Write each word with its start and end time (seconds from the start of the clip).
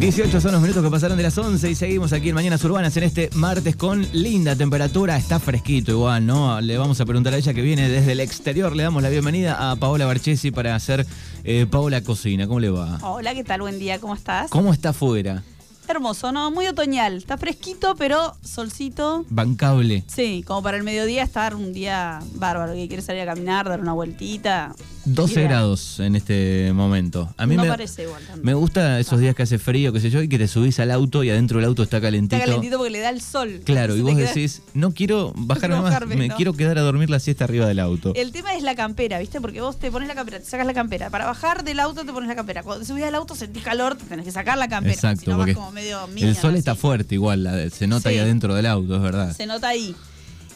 18 0.00 0.40
son 0.40 0.52
los 0.52 0.62
minutos 0.62 0.82
que 0.82 0.88
pasaron 0.88 1.18
de 1.18 1.24
las 1.24 1.36
11 1.36 1.72
y 1.72 1.74
seguimos 1.74 2.14
aquí 2.14 2.30
en 2.30 2.34
Mañanas 2.34 2.64
Urbanas 2.64 2.96
en 2.96 3.02
este 3.02 3.28
martes 3.34 3.76
con 3.76 4.06
linda 4.14 4.56
temperatura. 4.56 5.18
Está 5.18 5.38
fresquito 5.38 5.90
igual, 5.90 6.24
¿no? 6.24 6.58
Le 6.62 6.78
vamos 6.78 6.98
a 7.02 7.04
preguntar 7.04 7.34
a 7.34 7.36
ella 7.36 7.52
que 7.52 7.60
viene 7.60 7.86
desde 7.86 8.12
el 8.12 8.20
exterior. 8.20 8.74
Le 8.74 8.82
damos 8.82 9.02
la 9.02 9.10
bienvenida 9.10 9.70
a 9.70 9.76
Paola 9.76 10.06
Barchesi 10.06 10.52
para 10.52 10.74
hacer 10.74 11.06
eh, 11.44 11.66
Paola 11.70 12.00
Cocina. 12.00 12.46
¿Cómo 12.46 12.60
le 12.60 12.70
va? 12.70 12.98
Hola, 13.02 13.34
¿qué 13.34 13.44
tal? 13.44 13.60
Buen 13.60 13.78
día, 13.78 13.98
¿cómo 13.98 14.14
estás? 14.14 14.50
¿Cómo 14.50 14.72
está 14.72 14.88
afuera? 14.88 15.42
Hermoso, 15.90 16.30
¿no? 16.32 16.50
Muy 16.50 16.66
otoñal. 16.66 17.16
Está 17.16 17.36
fresquito, 17.36 17.94
pero 17.96 18.34
solcito. 18.44 19.24
Bancable. 19.28 20.04
Sí, 20.06 20.44
como 20.46 20.62
para 20.62 20.76
el 20.76 20.82
mediodía 20.84 21.22
estar 21.22 21.54
un 21.54 21.72
día 21.72 22.20
bárbaro, 22.34 22.74
que 22.74 22.86
quiere 22.88 23.02
salir 23.02 23.22
a 23.22 23.26
caminar, 23.26 23.68
dar 23.68 23.80
una 23.80 23.92
vueltita. 23.92 24.74
12 25.06 25.32
Ideal. 25.32 25.48
grados 25.48 25.98
en 26.00 26.14
este 26.14 26.72
momento. 26.74 27.32
A 27.38 27.46
mí 27.46 27.56
no 27.56 27.62
me, 27.62 27.68
parece 27.68 28.02
igual 28.02 28.22
tanto. 28.26 28.42
me 28.44 28.52
gusta 28.52 29.00
esos 29.00 29.18
días 29.18 29.34
que 29.34 29.42
hace 29.44 29.58
frío, 29.58 29.92
qué 29.94 30.00
sé 30.00 30.10
yo, 30.10 30.20
y 30.22 30.28
que 30.28 30.38
te 30.38 30.46
subís 30.46 30.78
al 30.78 30.90
auto 30.90 31.24
y 31.24 31.30
adentro 31.30 31.58
del 31.58 31.66
auto 31.68 31.82
está 31.82 32.00
calentito. 32.02 32.36
Está 32.36 32.46
calentito 32.46 32.76
porque 32.76 32.90
le 32.90 33.00
da 33.00 33.08
el 33.08 33.22
sol. 33.22 33.62
Claro, 33.64 33.96
y 33.96 34.02
vos 34.02 34.14
queda- 34.14 34.28
decís, 34.28 34.60
no 34.74 34.92
quiero 34.92 35.32
bajarme 35.36 35.76
No 35.76 35.82
más, 35.82 36.06
me 36.06 36.28
no. 36.28 36.36
quiero 36.36 36.52
quedar 36.52 36.76
a 36.78 36.82
dormir 36.82 37.08
la 37.08 37.18
siesta 37.18 37.44
arriba 37.44 37.66
del 37.66 37.80
auto. 37.80 38.12
El 38.14 38.30
tema 38.30 38.54
es 38.54 38.62
la 38.62 38.74
campera, 38.74 39.18
¿viste? 39.18 39.40
Porque 39.40 39.60
vos 39.62 39.78
te 39.78 39.90
pones 39.90 40.06
la 40.06 40.14
campera, 40.14 40.38
te 40.38 40.44
sacas 40.44 40.66
la 40.66 40.74
campera. 40.74 41.08
Para 41.08 41.24
bajar 41.24 41.64
del 41.64 41.80
auto 41.80 42.04
te 42.04 42.12
pones 42.12 42.28
la 42.28 42.36
campera. 42.36 42.62
Cuando 42.62 42.82
te 42.82 42.86
subís 42.86 43.04
al 43.04 43.14
auto 43.14 43.34
sentís 43.34 43.62
calor, 43.62 43.96
te 43.96 44.04
tenés 44.04 44.26
que 44.26 44.32
sacar 44.32 44.58
la 44.58 44.68
campera. 44.68 44.94
Exacto, 44.94 45.22
si 45.24 45.30
no 45.30 45.38
vas 45.38 45.46
porque 45.46 45.54
como 45.54 45.72
medio 45.80 46.28
el 46.28 46.36
sol 46.36 46.54
está 46.56 46.72
así. 46.72 46.80
fuerte 46.80 47.14
igual, 47.14 47.44
la- 47.44 47.70
se 47.70 47.86
nota 47.86 48.08
ahí 48.10 48.18
adentro 48.18 48.54
del 48.54 48.66
auto, 48.66 48.96
es 48.96 49.02
verdad. 49.02 49.36
Se 49.36 49.46
nota 49.46 49.68
ahí. 49.68 49.94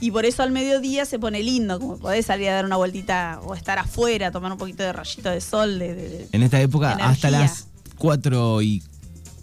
Y 0.01 0.11
por 0.11 0.25
eso 0.27 0.43
al 0.43 0.51
mediodía 0.51 1.05
se 1.07 1.19
pone 1.19 1.43
lindo, 1.43 1.79
como 1.79 1.97
podés 1.99 2.27
salir 2.27 2.49
a 2.49 2.55
dar 2.55 2.65
una 2.67 2.77
vueltita 2.77 3.41
o 3.45 3.55
estar 3.55 3.79
afuera, 3.79 4.31
tomar 4.33 4.53
un 4.53 4.59
poquito 4.59 4.83
de 4.83 4.93
rayito 4.93 5.31
de 5.31 5.41
sol, 5.41 5.79
de, 5.79 5.95
de- 5.95 6.09
de- 6.09 6.29
En 6.33 6.43
esta 6.43 6.61
época 6.61 6.93
Energía. 6.93 7.11
hasta 7.11 7.31
las 7.31 7.67
4 7.97 8.61
y 8.63 8.83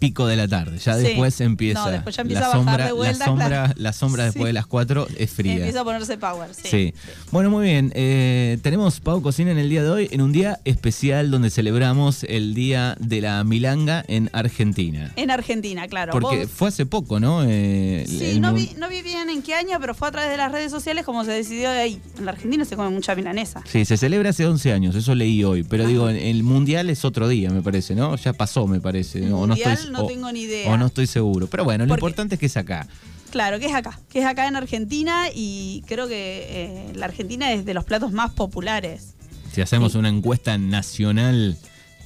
pico 0.02 0.26
de 0.26 0.36
la 0.36 0.48
tarde. 0.48 0.78
Ya 0.78 0.96
Sí. 0.96 1.02
después 1.04 1.40
empieza, 1.40 1.84
No, 1.84 1.90
después 1.92 2.16
ya 2.16 2.22
empieza 2.22 2.40
la 2.40 2.46
a 2.46 2.48
bajar 2.50 2.64
sombra, 2.66 2.86
de 2.86 2.92
vuelta, 2.92 3.18
la 3.18 3.24
sombra, 3.24 3.46
claro. 3.48 3.72
la 3.76 3.92
sombra 3.92 4.24
después 4.24 4.42
Sí. 4.42 4.46
de 4.48 4.52
las 4.52 4.66
4 4.66 5.06
es 5.16 5.30
fría. 5.30 5.54
empieza 5.56 5.80
a 5.80 5.84
ponerse 5.84 6.18
power. 6.18 6.50
Sí. 6.54 6.68
Sí. 6.68 6.94
Bueno, 7.30 7.50
muy 7.50 7.64
bien. 7.66 7.92
Eh, 7.94 8.58
tenemos 8.62 8.98
Pau 9.00 9.22
Cocina 9.22 9.52
en 9.52 9.58
el 9.58 9.70
día 9.70 9.82
de 9.84 9.90
hoy, 9.90 10.08
en 10.10 10.20
un 10.22 10.32
día 10.32 10.58
especial 10.64 11.30
donde 11.30 11.50
celebramos 11.50 12.24
el 12.24 12.54
Día 12.54 12.96
de 12.98 13.20
la 13.20 13.44
Milanga 13.44 14.04
en 14.08 14.28
Argentina. 14.32 15.12
En 15.16 15.30
Argentina, 15.30 15.86
claro. 15.88 16.12
Porque 16.12 16.40
Vos- 16.40 16.48
fue 16.52 16.68
hace 16.68 16.84
poco, 16.84 17.20
¿no? 17.20 17.44
Eh, 17.46 18.04
Sí, 18.08 18.40
no 18.40 18.52
vi, 18.52 18.70
no 18.78 18.88
vi 18.88 19.02
bien 19.02 19.30
en 19.30 19.42
qué 19.42 19.54
año, 19.54 19.78
pero 19.80 19.94
fue 19.94 20.08
a 20.08 20.10
través 20.10 20.30
de 20.30 20.36
las 20.36 20.50
redes 20.50 20.70
sociales 20.72 21.04
como 21.04 21.24
se 21.24 21.30
decidió 21.30 21.70
de 21.70 21.78
ahí. 21.78 22.00
En 22.18 22.24
la 22.24 22.32
Argentina 22.32 22.64
se 22.64 22.74
come 22.76 22.90
mucha 22.90 23.14
milanesa. 23.14 23.62
Sí, 23.70 23.84
se 23.84 23.96
celebra 23.96 24.30
hace 24.30 24.46
11 24.46 24.72
años, 24.72 24.96
eso 24.96 25.14
leí 25.14 25.44
hoy, 25.44 25.62
pero 25.62 25.84
Ajá. 25.84 25.90
digo, 25.92 26.08
el 26.08 26.42
mundial 26.42 26.90
es 26.90 27.04
otro 27.04 27.28
día, 27.28 27.50
me 27.50 27.62
parece, 27.62 27.94
¿no? 27.94 28.16
Ya 28.16 28.32
pasó, 28.32 28.66
me 28.66 28.80
parece. 28.80 29.20
¿no? 29.20 29.40
O 29.42 29.46
Mundial 29.46 29.72
estoy, 29.72 29.91
no 29.92 30.04
o- 30.04 30.06
tengo 30.06 30.32
ni 30.32 30.40
idea. 30.42 30.70
O 30.70 30.76
no 30.76 30.86
estoy 30.86 31.06
seguro. 31.06 31.46
Pero 31.46 31.64
bueno, 31.64 31.86
lo 31.86 31.94
importante 31.94 32.34
es 32.34 32.38
que 32.40 32.46
es 32.46 32.56
acá. 32.56 32.86
Claro, 33.30 33.58
que 33.58 33.66
es 33.66 33.74
acá, 33.74 33.98
que 34.10 34.18
es 34.18 34.26
acá 34.26 34.46
en 34.46 34.56
Argentina 34.56 35.26
y 35.34 35.82
creo 35.86 36.06
que 36.08 36.46
eh, 36.48 36.92
la 36.94 37.06
Argentina 37.06 37.50
es 37.52 37.64
de 37.64 37.72
los 37.74 37.84
platos 37.84 38.12
más 38.12 38.30
populares. 38.32 39.14
Si 39.52 39.60
hacemos 39.62 39.92
Sí. 39.92 39.98
una 39.98 40.08
encuesta 40.10 40.58
nacional 40.58 41.56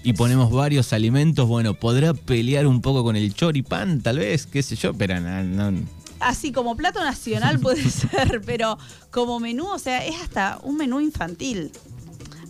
y 0.04 0.12
ponemos 0.12 0.52
varios 0.52 0.92
alimentos, 0.92 1.48
bueno, 1.48 1.74
podrá 1.74 2.14
pelear 2.14 2.66
un 2.68 2.80
poco 2.80 3.02
con 3.02 3.16
el 3.16 3.34
choripán, 3.34 4.02
tal 4.02 4.18
vez, 4.20 4.46
qué 4.46 4.62
sé 4.62 4.76
yo, 4.76 4.94
pero 4.94 5.18
no, 5.20 5.42
no- 5.70 5.80
Así 6.20 6.50
como 6.52 6.76
plato 6.76 7.02
nacional 7.04 7.58
puede 7.58 7.82
ser, 7.90 8.40
pero 8.46 8.78
como 9.10 9.40
menú, 9.40 9.66
o 9.66 9.78
sea, 9.80 10.06
es 10.06 10.14
hasta 10.22 10.58
un 10.62 10.76
menú 10.76 11.00
infantil. 11.00 11.72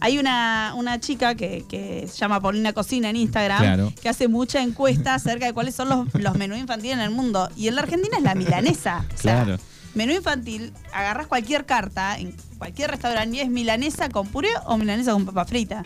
Hay 0.00 0.19
una, 0.19 0.72
una 0.77 1.00
chica 1.00 1.34
que, 1.34 1.64
que 1.69 2.06
se 2.06 2.16
llama 2.19 2.41
Paulina 2.41 2.72
Cocina 2.72 3.08
en 3.11 3.16
Instagram 3.16 3.58
Claro. 3.58 3.92
que 4.00 4.08
hace 4.08 4.28
mucha 4.28 4.62
encuesta 4.62 5.14
acerca 5.14 5.47
de 5.47 5.53
cuáles 5.53 5.75
son 5.75 5.88
los, 5.88 6.06
los 6.14 6.36
menús 6.36 6.58
infantiles 6.58 6.94
en 6.97 7.00
el 7.03 7.11
mundo. 7.11 7.48
Y 7.56 7.69
en 7.69 7.76
la 7.76 7.82
Argentina 7.82 8.16
es 8.19 8.22
la 8.22 8.34
milanesa. 8.34 9.04
O 9.15 9.16
sea, 9.19 9.44
Claro. 9.44 9.59
menú 9.94 10.12
infantil, 10.12 10.72
agarras 10.93 11.26
cualquier 11.26 11.65
carta 11.65 12.19
en 12.19 12.37
cualquier 12.59 12.91
restaurante 12.91 13.37
y 13.37 13.41
es 13.41 13.48
milanesa 13.48 14.09
con 14.10 14.26
puré 14.28 14.48
o 14.66 14.76
milanesa 14.76 15.12
con 15.12 15.25
papa 15.25 15.44
frita. 15.47 15.84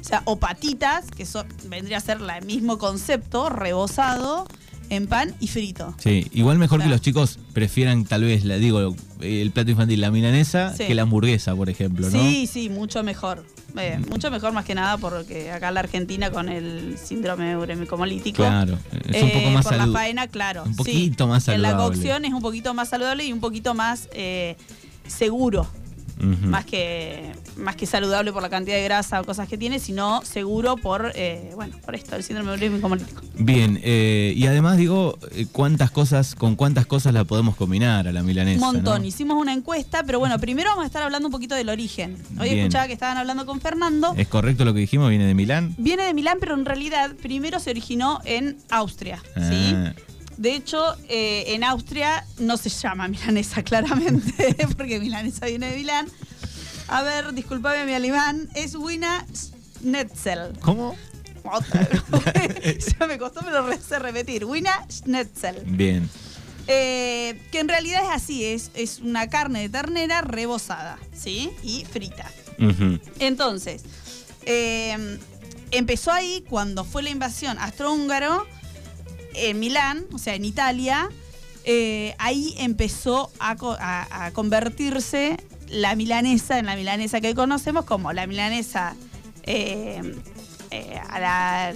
O 0.00 0.04
sea, 0.04 0.22
o 0.26 0.36
patitas, 0.36 1.06
que 1.10 1.24
eso 1.24 1.44
vendría 1.66 1.96
a 1.98 2.00
ser 2.00 2.18
el 2.20 2.46
mismo 2.46 2.78
concepto, 2.78 3.48
rebozado 3.50 4.46
en 4.90 5.06
pan 5.06 5.34
y 5.40 5.48
frito. 5.48 5.94
Sí, 5.98 6.26
igual 6.32 6.58
mejor 6.58 6.82
que 6.82 6.88
los 6.88 7.00
chicos 7.00 7.38
prefieran 7.52 8.04
tal 8.04 8.24
vez, 8.24 8.44
la, 8.44 8.56
digo, 8.56 8.94
el 9.20 9.50
plato 9.50 9.70
infantil, 9.70 10.00
la 10.00 10.10
milanesa, 10.10 10.74
Sí. 10.76 10.86
que 10.86 10.94
la 10.94 11.02
hamburguesa, 11.02 11.54
por 11.54 11.68
ejemplo, 11.70 12.08
¿no? 12.10 12.18
Sí, 12.20 12.46
sí, 12.46 12.68
mucho 12.68 13.02
mejor. 13.02 13.44
Eh, 13.76 13.98
mucho 14.08 14.30
mejor 14.30 14.52
más 14.52 14.64
que 14.64 14.74
nada 14.74 14.96
porque 14.96 15.50
acá 15.50 15.68
en 15.68 15.74
la 15.74 15.80
Argentina 15.80 16.30
con 16.30 16.48
el 16.48 16.96
síndrome 16.96 17.56
uremicomolítico. 17.56 18.38
Claro, 18.38 18.78
es 19.08 19.22
un 19.22 19.28
eh, 19.28 19.32
poco 19.34 19.50
más 19.50 19.64
por 19.66 19.76
la 19.76 19.86
faena, 19.88 20.26
claro. 20.26 20.62
un 20.64 20.70
sí. 20.72 20.76
poquito 20.78 21.26
más 21.28 21.46
En 21.48 21.60
la 21.60 21.70
saludable. 21.72 21.96
cocción 21.96 22.24
es 22.24 22.32
un 22.32 22.40
poquito 22.40 22.72
más 22.72 22.88
saludable 22.88 23.24
y 23.26 23.32
un 23.32 23.40
poquito 23.40 23.74
más 23.74 24.08
eh, 24.12 24.56
seguro. 25.06 25.66
Más 26.18 26.64
que 26.64 27.32
más 27.56 27.76
que 27.76 27.86
saludable 27.86 28.32
por 28.32 28.42
la 28.42 28.48
cantidad 28.48 28.76
de 28.76 28.84
grasa 28.84 29.20
o 29.20 29.24
cosas 29.24 29.48
que 29.48 29.58
tiene, 29.58 29.78
sino 29.78 30.22
seguro 30.24 30.76
por 30.76 31.12
eh, 31.14 31.52
bueno, 31.54 31.76
por 31.84 31.94
esto, 31.94 32.16
el 32.16 32.22
síndrome 32.22 32.52
uremicomolítico. 32.52 33.22
Bien, 33.34 33.80
eh, 33.82 34.32
y 34.36 34.46
además 34.46 34.76
digo, 34.76 35.18
eh, 35.32 35.46
cuántas 35.50 35.90
cosas, 35.90 36.34
con 36.34 36.56
cuántas 36.56 36.86
cosas 36.86 37.12
la 37.14 37.24
podemos 37.24 37.56
combinar 37.56 38.08
a 38.08 38.12
la 38.12 38.22
milanesa. 38.22 38.64
Un 38.66 38.74
montón. 38.74 39.02
¿no? 39.02 39.08
Hicimos 39.08 39.40
una 39.40 39.52
encuesta, 39.52 40.02
pero 40.04 40.18
bueno, 40.18 40.38
primero 40.38 40.70
vamos 40.70 40.84
a 40.84 40.86
estar 40.86 41.02
hablando 41.02 41.28
un 41.28 41.32
poquito 41.32 41.54
del 41.54 41.68
origen. 41.68 42.16
Hoy 42.38 42.50
Bien. 42.50 42.60
escuchaba 42.60 42.86
que 42.86 42.92
estaban 42.92 43.16
hablando 43.16 43.46
con 43.46 43.60
Fernando. 43.60 44.14
¿Es 44.16 44.28
correcto 44.28 44.64
lo 44.64 44.74
que 44.74 44.80
dijimos? 44.80 45.10
¿Viene 45.10 45.26
de 45.26 45.34
Milán? 45.34 45.74
Viene 45.78 46.04
de 46.04 46.14
Milán, 46.14 46.38
pero 46.40 46.54
en 46.54 46.64
realidad 46.64 47.14
primero 47.20 47.58
se 47.60 47.70
originó 47.70 48.20
en 48.24 48.56
Austria. 48.70 49.22
¿sí? 49.36 49.74
De 50.38 50.54
hecho, 50.54 50.96
eh, 51.08 51.46
en 51.48 51.64
Austria 51.64 52.24
no 52.38 52.56
se 52.56 52.70
llama 52.70 53.08
milanesa, 53.08 53.62
claramente, 53.64 54.56
porque 54.76 55.00
milanesa 55.00 55.46
viene 55.46 55.70
de 55.70 55.76
Milán. 55.76 56.08
A 56.86 57.02
ver, 57.02 57.34
disculpame 57.34 57.84
mi 57.84 57.92
alemán, 57.92 58.48
es 58.54 58.74
Wiener 58.76 59.24
Schnitzel. 59.34 60.58
¿Cómo? 60.60 60.96
Otra 61.42 61.88
ya 63.00 63.06
me 63.06 63.18
costó, 63.18 63.42
me 63.42 63.50
lo 63.50 63.68
sé 63.76 63.98
repetir. 63.98 64.44
Wiener 64.44 64.72
Schnitzel. 64.90 65.62
Bien. 65.66 66.08
Eh, 66.68 67.40
que 67.50 67.58
en 67.58 67.68
realidad 67.68 68.02
es 68.04 68.10
así, 68.10 68.44
es, 68.44 68.70
es 68.74 69.00
una 69.00 69.28
carne 69.28 69.62
de 69.62 69.68
ternera 69.70 70.20
rebozada, 70.20 70.98
¿sí? 71.14 71.50
Y 71.62 71.84
frita. 71.84 72.30
Entonces, 73.18 73.82
eh, 74.44 75.18
empezó 75.70 76.12
ahí 76.12 76.44
cuando 76.48 76.84
fue 76.84 77.02
la 77.02 77.10
invasión 77.10 77.58
astrohúngaro 77.58 78.46
en 79.34 79.58
Milán, 79.58 80.04
o 80.12 80.18
sea, 80.18 80.34
en 80.34 80.44
Italia. 80.44 81.08
eh, 81.64 82.14
ahí 82.18 82.54
empezó 82.58 83.30
a, 83.38 83.56
co- 83.56 83.76
a- 83.78 84.24
a 84.26 84.30
convertirse 84.30 85.36
la 85.68 85.94
milanesa 85.96 86.58
en 86.58 86.64
la 86.66 86.76
milanesa 86.76 87.20
que 87.20 87.34
conocemos 87.34 87.84
como 87.84 88.12
la 88.12 88.26
milanesa. 88.26 88.96
eh, 89.42 90.00
eh, 90.70 91.00
a 91.08 91.18
la, 91.18 91.74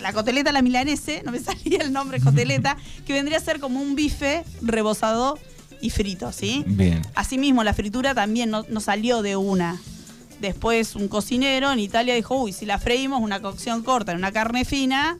la 0.00 0.12
coteleta 0.14 0.50
la 0.52 0.62
milanese, 0.62 1.22
no 1.26 1.32
me 1.32 1.38
salía 1.50 1.78
el 1.80 1.92
nombre 1.92 2.20
coteleta, 2.20 2.76
que 3.06 3.12
vendría 3.12 3.36
a 3.36 3.40
ser 3.40 3.60
como 3.60 3.80
un 3.82 3.94
bife 3.94 4.44
rebozado 4.62 5.38
y 5.82 5.90
frito, 5.90 6.32
¿sí? 6.32 6.64
Bien. 6.66 7.02
Asimismo, 7.14 7.64
la 7.64 7.74
fritura 7.74 8.14
también 8.14 8.50
no, 8.50 8.64
no 8.68 8.80
salió 8.80 9.20
de 9.22 9.36
una. 9.36 9.78
Después 10.40 10.96
un 10.96 11.08
cocinero 11.08 11.70
en 11.70 11.80
Italia 11.80 12.14
dijo, 12.14 12.34
uy, 12.36 12.52
si 12.54 12.64
la 12.64 12.78
freímos 12.78 13.20
una 13.20 13.40
cocción 13.40 13.82
corta 13.82 14.12
en 14.12 14.18
una 14.18 14.32
carne 14.32 14.64
fina, 14.64 15.18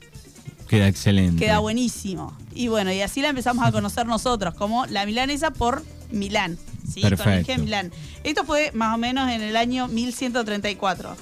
Queda 0.70 0.86
excelente. 0.88 1.44
queda 1.44 1.58
buenísimo. 1.58 2.32
Y 2.54 2.68
bueno, 2.68 2.92
y 2.92 3.00
así 3.02 3.20
la 3.20 3.28
empezamos 3.28 3.66
a 3.66 3.72
conocer 3.72 4.06
nosotros, 4.06 4.54
como 4.54 4.86
la 4.86 5.04
milanesa 5.04 5.50
por 5.50 5.82
Milán. 6.10 6.58
¿sí? 6.92 7.00
Con 7.00 7.10
Perfecto. 7.10 7.52
G 7.52 7.58
Milán. 7.58 7.92
Esto 8.24 8.44
fue 8.44 8.70
más 8.72 8.94
o 8.94 8.98
menos 8.98 9.28
en 9.30 9.42
el 9.42 9.56
año 9.56 9.88
1134. 9.88 11.16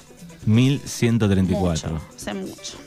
1134. 0.45 1.91
Mucho, 1.93 2.01
hace 2.15 2.33
mucho. 2.33 2.77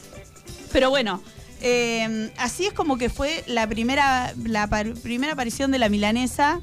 Pero 0.73 0.91
bueno, 0.91 1.23
eh, 1.61 2.31
así 2.39 2.67
es 2.67 2.73
como 2.73 2.97
que 2.99 3.09
fue 3.11 3.43
la 3.47 3.67
primera, 3.67 4.33
la 4.45 4.67
par- 4.69 4.95
primera 4.95 5.33
aparición 5.35 5.71
de 5.71 5.79
la 5.79 5.89
milanesa 5.89 6.61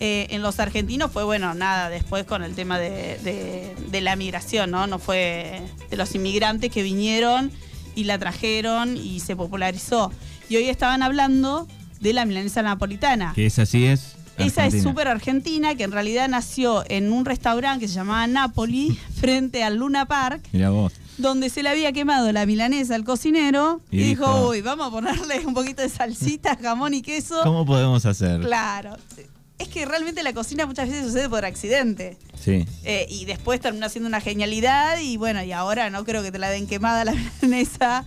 eh, 0.00 0.26
en 0.30 0.42
los 0.42 0.58
argentinos. 0.60 1.10
Fue, 1.12 1.24
bueno, 1.24 1.54
nada, 1.54 1.88
después 1.90 2.24
con 2.24 2.42
el 2.42 2.54
tema 2.54 2.78
de, 2.78 3.18
de- 3.18 3.74
de 3.90 4.00
la 4.00 4.16
migración, 4.16 4.70
¿no? 4.70 4.86
No 4.86 4.98
fue 4.98 5.62
de 5.90 5.96
los 5.96 6.14
inmigrantes 6.14 6.70
que 6.70 6.82
vinieron 6.82 7.50
y 7.94 8.04
la 8.04 8.18
trajeron 8.18 8.96
y 8.96 9.20
se 9.20 9.36
popularizó. 9.36 10.10
Y 10.48 10.56
hoy 10.56 10.68
estaban 10.68 11.02
hablando 11.02 11.66
de 12.00 12.12
la 12.12 12.24
milanesa 12.24 12.62
napolitana. 12.62 13.32
Que 13.34 13.46
esa 13.46 13.64
sí 13.66 13.84
es. 13.86 14.16
Esa 14.38 14.44
es 14.46 14.58
Argentina. 14.58 14.82
súper 14.82 15.08
argentina, 15.08 15.74
que 15.74 15.84
en 15.84 15.92
realidad 15.92 16.26
nació 16.28 16.84
en 16.88 17.12
un 17.12 17.24
restaurante 17.24 17.80
que 17.84 17.88
se 17.88 17.94
llamaba 17.94 18.26
Napoli, 18.26 18.98
frente 19.20 19.62
al 19.62 19.76
Luna 19.76 20.06
Park, 20.06 20.42
Mira 20.52 20.70
vos. 20.70 20.92
donde 21.18 21.50
se 21.50 21.62
le 21.62 21.68
había 21.68 21.92
quemado 21.92 22.32
la 22.32 22.46
milanesa 22.46 22.94
al 22.94 23.04
cocinero 23.04 23.82
Y 23.90 24.00
y, 24.00 24.02
dijo, 24.04 24.24
dijo, 24.26 24.48
uy, 24.48 24.62
vamos 24.62 24.88
a 24.88 24.90
ponerle 24.90 25.46
un 25.46 25.52
poquito 25.52 25.82
de 25.82 25.90
salsita, 25.90 26.56
jamón 26.60 26.94
y 26.94 27.02
queso. 27.02 27.40
¿Cómo 27.44 27.66
podemos 27.66 28.06
hacer? 28.06 28.40
Claro. 28.40 28.96
Es 29.62 29.68
que 29.68 29.84
realmente 29.86 30.22
la 30.22 30.32
cocina 30.32 30.66
muchas 30.66 30.88
veces 30.88 31.06
sucede 31.06 31.28
por 31.28 31.44
accidente. 31.44 32.16
Sí. 32.38 32.66
Eh, 32.84 33.06
y 33.08 33.24
después 33.24 33.60
termina 33.60 33.88
siendo 33.88 34.08
una 34.08 34.20
genialidad 34.20 34.98
y 34.98 35.16
bueno, 35.16 35.42
y 35.42 35.52
ahora 35.52 35.88
no 35.90 36.04
creo 36.04 36.22
que 36.22 36.32
te 36.32 36.38
la 36.38 36.50
den 36.50 36.66
quemada 36.66 37.04
la 37.04 37.12
milanesa 37.42 38.04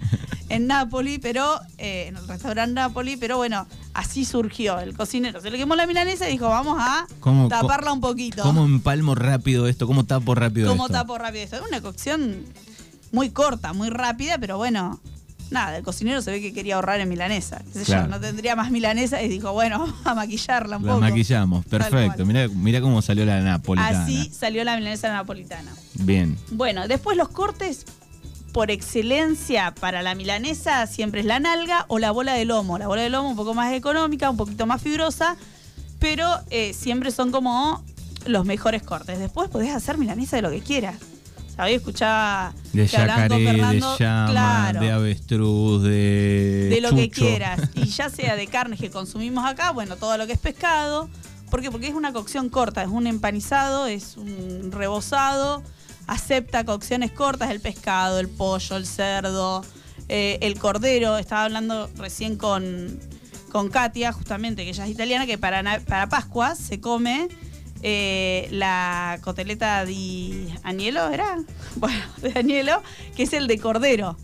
en 0.49 0.67
Nápoli, 0.67 1.17
pero 1.19 1.59
eh, 1.77 2.05
en 2.07 2.17
el 2.17 2.27
restaurante 2.27 2.73
Nápoli, 2.73 3.17
pero 3.17 3.37
bueno, 3.37 3.65
así 3.93 4.25
surgió. 4.25 4.79
El 4.79 4.95
cocinero 4.95 5.39
se 5.41 5.49
le 5.49 5.57
quemó 5.57 5.75
la 5.75 5.87
milanesa 5.87 6.27
y 6.27 6.33
dijo, 6.33 6.49
vamos 6.49 6.77
a 6.79 7.07
¿Cómo- 7.21 7.47
taparla 7.47 7.93
un 7.93 8.01
poquito. 8.01 8.43
¿Cómo 8.43 8.65
empalmo 8.65 9.15
rápido 9.15 9.67
esto? 9.67 9.87
¿Cómo 9.87 10.03
tapo 10.05 10.35
rápido 10.35 10.69
¿Cómo 10.69 10.85
esto? 10.87 10.93
tapo 10.97 11.17
rápido 11.17 11.43
esto? 11.45 11.55
Es 11.55 11.61
una 11.67 11.81
cocción 11.81 12.43
muy 13.11 13.29
corta, 13.29 13.71
muy 13.73 13.89
rápida, 13.89 14.37
pero 14.37 14.57
bueno, 14.57 14.99
nada, 15.49 15.77
el 15.77 15.83
cocinero 15.83 16.21
se 16.21 16.31
ve 16.31 16.41
que 16.41 16.53
quería 16.53 16.75
ahorrar 16.75 16.99
en 16.99 17.09
milanesa. 17.09 17.61
yo, 17.87 18.07
no 18.07 18.19
tendría 18.19 18.55
más 18.55 18.71
milanesa 18.71 19.21
y 19.21 19.27
dijo, 19.27 19.53
bueno, 19.53 19.79
vamos 19.79 19.95
a 20.05 20.13
maquillarla 20.15 20.77
un 20.77 20.85
La 20.85 20.93
poco. 20.93 21.01
maquillamos, 21.01 21.65
perfecto. 21.65 22.25
Mirá, 22.25 22.47
mirá 22.47 22.81
cómo 22.81 23.01
salió 23.01 23.25
la 23.25 23.39
napolitana. 23.41 24.03
Así 24.03 24.29
salió 24.33 24.63
la 24.63 24.75
milanesa 24.75 25.11
napolitana. 25.11 25.71
Bien. 25.95 26.37
Bueno, 26.51 26.87
después 26.87 27.17
los 27.17 27.29
cortes 27.29 27.85
por 28.51 28.71
excelencia 28.71 29.73
para 29.79 30.01
la 30.01 30.15
milanesa 30.15 30.87
siempre 30.87 31.19
es 31.19 31.25
la 31.25 31.39
nalga 31.39 31.85
o 31.89 31.99
la 31.99 32.11
bola 32.11 32.33
de 32.33 32.45
lomo. 32.45 32.77
La 32.77 32.87
bola 32.87 33.01
de 33.01 33.09
lomo 33.09 33.29
un 33.29 33.35
poco 33.35 33.53
más 33.53 33.73
económica, 33.73 34.29
un 34.29 34.37
poquito 34.37 34.65
más 34.65 34.81
fibrosa, 34.81 35.35
pero 35.99 36.29
eh, 36.49 36.73
siempre 36.73 37.11
son 37.11 37.31
como 37.31 37.83
los 38.25 38.45
mejores 38.45 38.81
cortes. 38.81 39.19
Después 39.19 39.49
podés 39.49 39.75
hacer 39.75 39.97
milanesa 39.97 40.37
de 40.37 40.41
lo 40.41 40.49
que 40.51 40.61
quieras. 40.61 40.95
Sabés, 41.55 41.77
escuchaba 41.77 42.53
De 42.73 42.85
yacaré, 42.85 43.37
de 43.37 43.79
llama, 43.79 44.27
claro, 44.29 44.79
de 44.81 44.91
avestruz, 44.91 45.83
de. 45.83 46.67
de 46.69 46.81
lo 46.81 46.93
que 46.93 47.09
quieras. 47.09 47.69
Y 47.75 47.85
ya 47.85 48.09
sea 48.09 48.35
de 48.35 48.47
carnes 48.47 48.79
que 48.79 48.89
consumimos 48.89 49.45
acá, 49.45 49.71
bueno, 49.71 49.95
todo 49.95 50.17
lo 50.17 50.27
que 50.27 50.33
es 50.33 50.39
pescado. 50.39 51.09
¿Por 51.49 51.61
qué? 51.61 51.71
Porque 51.71 51.87
es 51.87 51.93
una 51.93 52.11
cocción 52.11 52.49
corta, 52.49 52.81
es 52.81 52.89
un 52.89 53.07
empanizado, 53.07 53.87
es 53.87 54.17
un 54.17 54.71
rebozado, 54.73 55.63
acepta 56.07 56.65
cocciones 56.65 57.11
cortas, 57.11 57.51
el 57.51 57.61
pescado, 57.61 58.19
el 58.19 58.27
pollo, 58.27 58.75
el 58.75 58.85
cerdo, 58.85 59.63
eh, 60.09 60.39
el 60.41 60.59
cordero. 60.59 61.17
Estaba 61.17 61.45
hablando 61.45 61.89
recién 61.95 62.35
con, 62.35 62.99
con 63.49 63.69
Katia, 63.69 64.11
justamente, 64.11 64.63
que 64.63 64.71
ella 64.71 64.85
es 64.85 64.91
italiana, 64.91 65.25
que 65.25 65.37
para, 65.37 65.79
para 65.85 66.09
Pascua 66.09 66.55
se 66.55 66.81
come 66.81 67.29
eh, 67.81 68.47
la 68.51 69.19
coteleta 69.21 69.85
di 69.85 70.47
agnello, 70.63 71.09
¿era? 71.09 71.37
Bueno, 71.75 72.03
de 72.21 72.37
agnello, 72.39 72.81
que 73.15 73.23
es 73.23 73.33
el 73.33 73.47
de 73.47 73.59
cordero. 73.59 74.17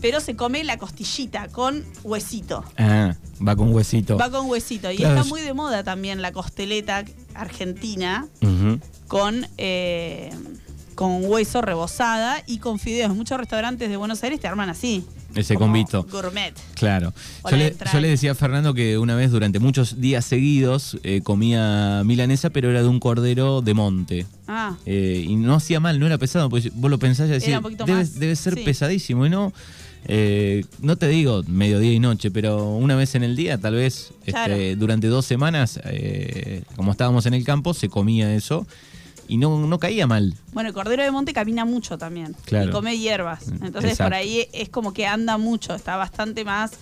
Pero 0.00 0.20
se 0.20 0.34
come 0.34 0.64
la 0.64 0.78
costillita 0.78 1.48
con 1.48 1.84
huesito. 2.04 2.64
Ah, 2.78 3.14
va 3.46 3.54
con 3.54 3.74
huesito. 3.74 4.16
Va 4.16 4.30
con 4.30 4.48
huesito. 4.48 4.90
Y 4.90 4.96
Claro, 4.96 5.14
está 5.16 5.20
es- 5.26 5.28
muy 5.28 5.42
de 5.42 5.52
moda 5.52 5.84
también 5.84 6.22
la 6.22 6.32
costeleta 6.32 7.04
argentina 7.34 8.26
con, 9.08 9.46
eh, 9.58 10.30
con 10.94 11.24
hueso 11.26 11.60
rebozada 11.60 12.42
y 12.46 12.58
con 12.58 12.78
fideos. 12.78 13.14
Muchos 13.14 13.36
restaurantes 13.38 13.90
de 13.90 13.96
Buenos 13.98 14.22
Aires 14.24 14.40
te 14.40 14.48
arman 14.48 14.70
así. 14.70 15.04
Ese 15.34 15.54
como 15.54 15.66
convito. 15.66 16.06
Gourmet. 16.10 16.54
Claro. 16.74 17.12
Yo 17.50 17.56
le, 17.56 17.76
yo 17.92 18.00
le 18.00 18.08
decía 18.08 18.32
a 18.32 18.34
Fernando 18.34 18.74
que 18.74 18.98
una 18.98 19.14
vez 19.14 19.30
durante 19.30 19.58
muchos 19.58 20.00
días 20.00 20.24
seguidos 20.24 20.98
eh, 21.02 21.20
comía 21.22 22.02
milanesa, 22.04 22.50
pero 22.50 22.70
era 22.70 22.82
de 22.82 22.88
un 22.88 23.00
cordero 23.00 23.62
de 23.62 23.74
monte. 23.74 24.26
Ah, 24.48 24.76
Eh, 24.86 25.24
y 25.28 25.36
no 25.36 25.54
hacía 25.54 25.78
mal, 25.78 26.00
no 26.00 26.06
era 26.06 26.18
pesado, 26.18 26.50
porque 26.50 26.70
vos 26.74 26.90
lo 26.90 26.98
pensás 26.98 27.28
y 27.28 27.32
decís, 27.32 27.54
debe, 27.86 28.04
debe 28.04 28.36
ser 28.36 28.54
sí. 28.54 28.62
pesadísimo. 28.64 29.24
Y 29.26 29.30
no, 29.30 29.52
eh, 30.06 30.64
no 30.80 30.96
te 30.96 31.06
digo 31.06 31.44
mediodía 31.46 31.92
y 31.92 32.00
noche, 32.00 32.30
pero 32.30 32.74
una 32.74 32.96
vez 32.96 33.14
en 33.14 33.22
el 33.22 33.36
día, 33.36 33.58
tal 33.58 33.74
vez 33.74 34.12
este, 34.26 34.74
durante 34.74 35.06
dos 35.06 35.26
semanas, 35.26 35.80
como 36.74 36.90
estábamos 36.90 37.26
en 37.26 37.34
el 37.34 37.44
campo, 37.44 37.74
se 37.74 37.88
comía 37.88 38.34
eso 38.34 38.66
y 39.30 39.36
no, 39.36 39.58
no 39.66 39.78
caía 39.78 40.06
mal. 40.06 40.34
bueno, 40.52 40.68
el 40.68 40.74
cordero 40.74 41.02
de 41.02 41.10
monte 41.10 41.32
camina 41.32 41.64
mucho 41.64 41.96
también. 41.98 42.34
Claro. 42.44 42.68
Y 42.68 42.72
come 42.72 42.98
hierbas. 42.98 43.48
Entonces 43.48 43.92
Exacto. 43.92 44.04
por 44.04 44.14
ahí 44.14 44.48
es 44.52 44.68
como 44.68 44.92
que 44.92 45.06
anda 45.06 45.38
mucho, 45.38 45.74
está 45.74 45.96
bastante 45.96 46.44
más. 46.44 46.72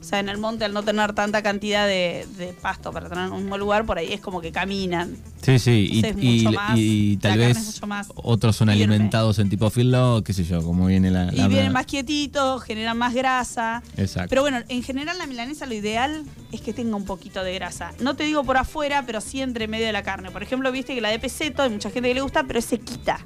O 0.00 0.02
sea, 0.02 0.18
en 0.18 0.30
el 0.30 0.38
monte 0.38 0.64
al 0.64 0.72
no 0.72 0.82
tener 0.82 1.12
tanta 1.12 1.42
cantidad 1.42 1.86
de, 1.86 2.26
de 2.38 2.54
pasto 2.54 2.90
para 2.90 3.08
tener 3.10 3.28
un 3.30 3.42
mismo 3.42 3.58
lugar, 3.58 3.84
por 3.84 3.98
ahí 3.98 4.12
es 4.14 4.20
como 4.20 4.40
que 4.40 4.50
caminan. 4.50 5.14
Sí, 5.42 5.58
sí, 5.58 5.88
y, 5.92 5.96
Entonces, 5.98 6.24
y- 6.24 6.44
mucho 6.44 6.52
más- 6.58 6.78
y 6.78 7.16
tal 7.18 7.38
vez 7.38 7.56
es 7.58 7.66
mucho 7.66 7.86
más 7.86 8.08
otros 8.16 8.56
son 8.56 8.68
firme. 8.68 8.82
alimentados 8.84 9.38
en 9.38 9.50
tipo 9.50 9.68
feedlot, 9.68 10.24
qué 10.24 10.32
sé 10.32 10.44
yo, 10.44 10.62
como 10.62 10.86
viene 10.86 11.10
la... 11.10 11.30
Y 11.34 11.46
vienen 11.48 11.72
más 11.72 11.84
quietitos, 11.84 12.62
generan 12.62 12.96
más 12.96 13.12
grasa. 13.14 13.82
Exacto. 13.98 14.30
Pero 14.30 14.40
bueno, 14.40 14.60
en 14.68 14.82
general 14.82 15.18
la 15.18 15.26
milanesa 15.26 15.66
lo 15.66 15.74
ideal 15.74 16.24
es 16.50 16.62
que 16.62 16.72
tenga 16.72 16.96
un 16.96 17.04
poquito 17.04 17.44
de 17.44 17.52
grasa. 17.54 17.92
No 18.00 18.16
te 18.16 18.24
digo 18.24 18.42
por 18.42 18.56
afuera, 18.56 19.04
pero 19.06 19.20
sí 19.20 19.42
entre 19.42 19.68
medio 19.68 19.84
de 19.86 19.92
la 19.92 20.02
carne. 20.02 20.30
Por 20.30 20.42
ejemplo, 20.42 20.72
viste 20.72 20.94
que 20.94 21.02
la 21.02 21.10
de 21.10 21.18
peseto 21.18 21.62
hay 21.62 21.68
mucha 21.70 21.90
gente 21.90 22.08
que 22.08 22.14
le 22.14 22.22
gusta, 22.22 22.42
pero 22.44 22.58
es 22.58 22.64
sequita. 22.64 23.20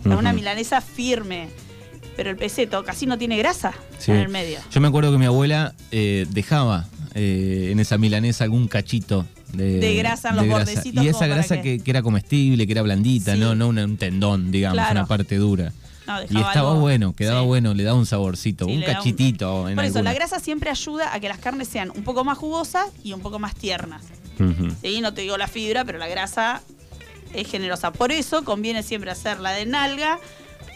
O 0.00 0.02
sea, 0.04 0.16
una 0.16 0.32
milanesa 0.32 0.80
firme. 0.80 1.48
Pero 2.16 2.30
el 2.30 2.36
peseto 2.36 2.84
casi 2.84 3.06
no 3.06 3.18
tiene 3.18 3.36
grasa 3.36 3.72
Sí. 3.98 4.12
en 4.12 4.18
el 4.18 4.28
medio. 4.28 4.58
Yo 4.70 4.80
me 4.80 4.88
acuerdo 4.88 5.10
que 5.12 5.18
mi 5.18 5.26
abuela 5.26 5.74
eh, 5.90 6.26
dejaba 6.30 6.86
eh, 7.14 7.68
en 7.72 7.78
esa 7.80 7.96
milanesa 7.98 8.44
algún 8.44 8.66
cachito 8.68 9.26
de, 9.52 9.78
De 9.78 9.94
grasa 9.94 10.30
en 10.30 10.36
los 10.36 10.48
bordecitos 10.48 11.04
Y 11.04 11.08
esa 11.08 11.26
grasa 11.28 11.60
que- 11.62 11.80
era 11.84 12.02
comestible, 12.02 12.66
que 12.66 12.72
era 12.72 12.82
blandita, 12.82 13.34
Sí. 13.34 13.38
no, 13.40 13.54
no 13.54 13.68
una- 13.68 13.84
un 13.84 13.96
tendón, 13.96 14.50
digamos, 14.50 14.74
Claro. 14.78 14.92
una 14.92 15.06
parte 15.06 15.36
dura. 15.36 15.72
No, 16.06 16.20
Y 16.22 16.24
estaba 16.24 16.70
algo- 16.72 16.80
bueno, 16.80 17.14
quedaba 17.14 17.40
sí. 17.42 17.46
bueno, 17.46 17.72
le 17.72 17.82
daba 17.84 17.96
un 17.98 18.04
saborcito, 18.04 18.66
Sí, 18.66 18.72
un 18.74 18.80
da 18.80 18.86
cachitito. 18.94 19.68
en 19.68 19.76
Por 19.76 19.84
eso, 19.84 19.98
alguna. 19.98 20.10
la 20.10 20.14
grasa 20.14 20.38
siempre 20.40 20.70
ayuda 20.70 21.14
a 21.14 21.20
que 21.20 21.28
las 21.28 21.38
carnes 21.38 21.68
sean 21.68 21.90
un 21.94 22.02
poco 22.04 22.24
más 22.24 22.36
jugosas 22.36 22.86
y 23.04 23.12
un 23.12 23.20
poco 23.20 23.38
más 23.38 23.54
tiernas. 23.54 24.02
Ujú. 24.40 24.74
¿sí? 24.82 25.00
No 25.00 25.14
te 25.14 25.22
digo 25.22 25.36
la 25.38 25.46
fibra, 25.48 25.84
pero 25.84 25.98
la 25.98 26.08
grasa 26.08 26.60
es 27.32 27.48
generosa. 27.48 27.92
Por 27.92 28.10
eso 28.12 28.44
conviene 28.44 28.82
siempre 28.82 29.10
hacerla 29.12 29.52
de 29.52 29.66
nalga 29.66 30.18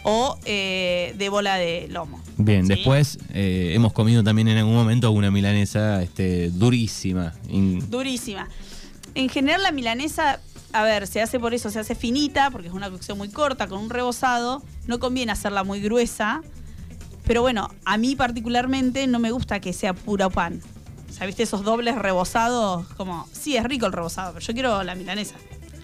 o 0.09 0.39
eh, 0.45 1.13
de 1.17 1.29
bola 1.29 1.55
de 1.55 1.87
lomo. 1.89 2.19
Bien, 2.37 2.63
¿sí? 2.65 2.69
después 2.75 3.19
eh, 3.33 3.71
hemos 3.75 3.93
comido 3.93 4.23
también 4.23 4.47
en 4.47 4.57
algún 4.57 4.73
momento 4.75 5.11
una 5.11 5.29
milanesa 5.31 6.01
este, 6.01 6.49
durísima. 6.49 7.33
in- 7.49 7.89
Durísima. 7.89 8.47
En 9.15 9.29
general 9.29 9.61
la 9.63 9.71
milanesa, 9.71 10.39
a 10.71 10.83
ver, 10.83 11.05
se 11.07 11.21
hace 11.21 11.39
por 11.39 11.53
eso, 11.53 11.69
se 11.69 11.79
hace 11.79 11.95
finita, 11.95 12.49
porque 12.51 12.67
es 12.69 12.73
una 12.73 12.89
cocción 12.89 13.17
muy 13.17 13.29
corta, 13.29 13.67
con 13.67 13.79
un 13.79 13.89
rebozado. 13.89 14.63
No 14.87 14.99
conviene 14.99 15.31
hacerla 15.31 15.63
muy 15.63 15.79
gruesa. 15.81 16.41
Pero 17.25 17.41
bueno, 17.41 17.69
a 17.85 17.97
mí 17.97 18.15
particularmente 18.15 19.05
no 19.07 19.19
me 19.19 19.31
gusta 19.31 19.59
que 19.59 19.73
sea 19.73 19.93
puro 19.93 20.29
pan. 20.31 20.61
O 21.09 21.13
sea, 21.13 21.27
¿viste 21.27 21.43
esos 21.43 21.63
dobles 21.63 21.95
rebozados? 21.95 22.87
Como, 22.95 23.27
sí, 23.33 23.55
es 23.57 23.63
rico 23.63 23.85
el 23.85 23.91
rebozado, 23.93 24.33
pero 24.33 24.45
yo 24.45 24.53
quiero 24.53 24.83
la 24.83 24.95
milanesa. 24.95 25.35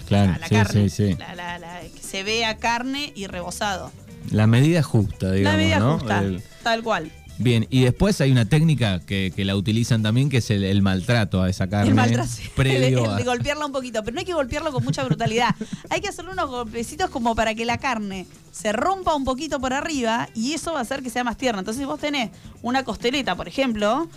Claro, 0.07 0.33
la, 0.33 0.37
la 0.37 0.47
sí, 0.47 0.55
carne. 0.55 0.89
sí, 0.89 1.07
sí. 1.09 1.15
La, 1.19 1.35
la- 1.35 1.59
la- 1.59 1.81
que 1.81 1.99
se 2.01 2.23
vea 2.23 2.57
carne 2.57 3.11
y 3.15 3.25
rebozado. 3.27 3.91
La 4.31 4.47
medida 4.47 4.81
justa, 4.83 5.31
digamos. 5.31 5.57
la 5.59 5.63
medida 5.63 5.79
¿no? 5.79 5.99
justa, 5.99 6.19
El- 6.19 6.43
tal 6.63 6.83
cual. 6.83 7.11
Bien, 7.37 7.67
y 7.69 7.83
después 7.83 8.21
hay 8.21 8.31
una 8.31 8.45
técnica 8.45 9.01
que, 9.01 9.33
que 9.35 9.43
la 9.43 9.57
utilizan 9.57 10.01
también, 10.01 10.29
que 10.29 10.37
es 10.37 10.49
el, 10.51 10.63
el 10.63 10.81
maltrato 10.81 11.41
a 11.43 11.49
esa 11.49 11.67
carne. 11.67 11.89
El 11.89 11.93
maltrato, 11.95 12.29
Previo 12.55 12.99
el- 12.99 13.05
el 13.05 13.11
a- 13.11 13.15
de 13.15 13.23
golpearla 13.25 13.65
un 13.65 13.73
poquito, 13.73 14.01
pero 14.03 14.13
no 14.15 14.19
hay 14.19 14.25
que 14.25 14.33
golpearlo 14.33 14.71
con 14.71 14.83
mucha 14.85 15.03
brutalidad. 15.03 15.53
hay 15.89 15.99
que 15.99 16.07
hacerle 16.07 16.31
unos 16.31 16.49
golpecitos 16.49 17.09
como 17.09 17.35
para 17.35 17.53
que 17.53 17.65
la 17.65 17.77
carne 17.77 18.25
se 18.53 18.71
rompa 18.71 19.13
un 19.15 19.25
poquito 19.25 19.59
por 19.59 19.73
arriba 19.73 20.29
y 20.33 20.53
eso 20.53 20.71
va 20.71 20.79
a 20.79 20.81
hacer 20.83 21.03
que 21.03 21.09
sea 21.09 21.25
más 21.25 21.35
tierna. 21.35 21.59
Entonces, 21.59 21.81
si 21.81 21.85
vos 21.85 21.99
tenés 21.99 22.29
una 22.61 22.83
costeleta, 22.85 23.35
por 23.35 23.49
ejemplo, 23.49 24.07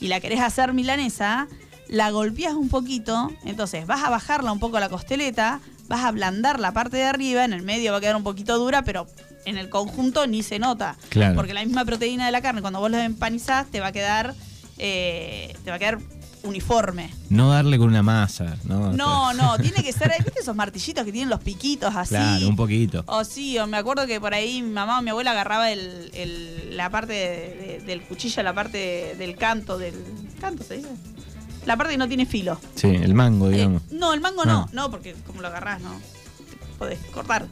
y 0.00 0.06
la 0.06 0.20
querés 0.20 0.38
hacer 0.40 0.72
milanesa, 0.72 1.48
la 1.88 2.12
golpeás 2.12 2.54
un 2.54 2.68
poquito, 2.68 3.32
entonces 3.44 3.88
vas 3.88 4.04
a 4.04 4.10
bajarla 4.10 4.52
un 4.52 4.60
poco 4.60 4.78
la 4.78 4.88
costeleta, 4.88 5.60
vas 5.88 6.00
a 6.00 6.08
ablandar 6.08 6.60
la 6.60 6.70
parte 6.72 6.96
de 6.98 7.04
arriba, 7.04 7.44
en 7.44 7.52
el 7.52 7.62
medio 7.62 7.90
va 7.90 7.98
a 7.98 8.00
quedar 8.00 8.14
un 8.14 8.22
poquito 8.22 8.56
dura, 8.56 8.84
pero 8.84 9.08
en 9.48 9.58
el 9.58 9.68
conjunto 9.68 10.26
ni 10.26 10.42
se 10.42 10.58
nota. 10.58 10.96
Claro. 11.08 11.34
Porque 11.34 11.54
la 11.54 11.64
misma 11.64 11.84
proteína 11.84 12.26
de 12.26 12.32
la 12.32 12.40
carne, 12.40 12.60
cuando 12.60 12.80
vos 12.80 12.90
la 12.90 13.04
empanizás, 13.04 13.66
te 13.70 13.80
va 13.80 13.88
a 13.88 13.92
quedar, 13.92 14.34
eh, 14.78 15.54
te 15.64 15.70
va 15.70 15.76
a 15.76 15.78
quedar 15.78 15.98
uniforme. 16.44 17.10
No 17.30 17.50
darle 17.50 17.78
con 17.78 17.88
una 17.88 18.02
masa, 18.02 18.56
¿no? 18.64 18.92
No, 18.92 19.34
no, 19.34 19.58
tiene 19.60 19.82
que 19.82 19.92
ser, 19.92 20.12
¿viste 20.24 20.40
esos 20.40 20.54
martillitos 20.54 21.04
que 21.04 21.10
tienen 21.12 21.28
los 21.28 21.40
piquitos 21.40 21.94
así? 21.96 22.10
Claro, 22.10 22.48
un 22.48 22.56
poquito. 22.56 23.02
O 23.06 23.24
sí, 23.24 23.58
o 23.58 23.66
me 23.66 23.76
acuerdo 23.76 24.06
que 24.06 24.20
por 24.20 24.34
ahí 24.34 24.62
mi 24.62 24.70
mamá 24.70 25.00
o 25.00 25.02
mi 25.02 25.10
abuela 25.10 25.32
agarraba 25.32 25.70
el, 25.72 26.10
el- 26.14 26.76
la 26.76 26.90
parte 26.90 27.12
de- 27.12 27.78
de- 27.78 27.82
del 27.84 28.02
cuchillo, 28.02 28.42
la 28.44 28.54
parte 28.54 29.14
del 29.18 29.36
canto, 29.36 29.78
del 29.78 29.94
canto 30.40 30.62
se 30.62 30.76
dice. 30.78 30.88
La 31.66 31.76
parte 31.76 31.92
que 31.94 31.98
no 31.98 32.08
tiene 32.08 32.24
filo. 32.24 32.58
Sí, 32.76 32.86
el 32.86 33.14
mango, 33.14 33.48
digamos. 33.50 33.82
Eh, 33.82 33.86
no, 33.98 34.14
el 34.14 34.20
mango 34.20 34.44
No. 34.46 34.52
no, 34.66 34.68
no, 34.72 34.90
porque 34.90 35.14
como 35.26 35.42
lo 35.42 35.48
agarrás, 35.48 35.80
no. 35.82 35.90
te 35.90 36.78
podés 36.78 36.98
cortar. 37.12 37.46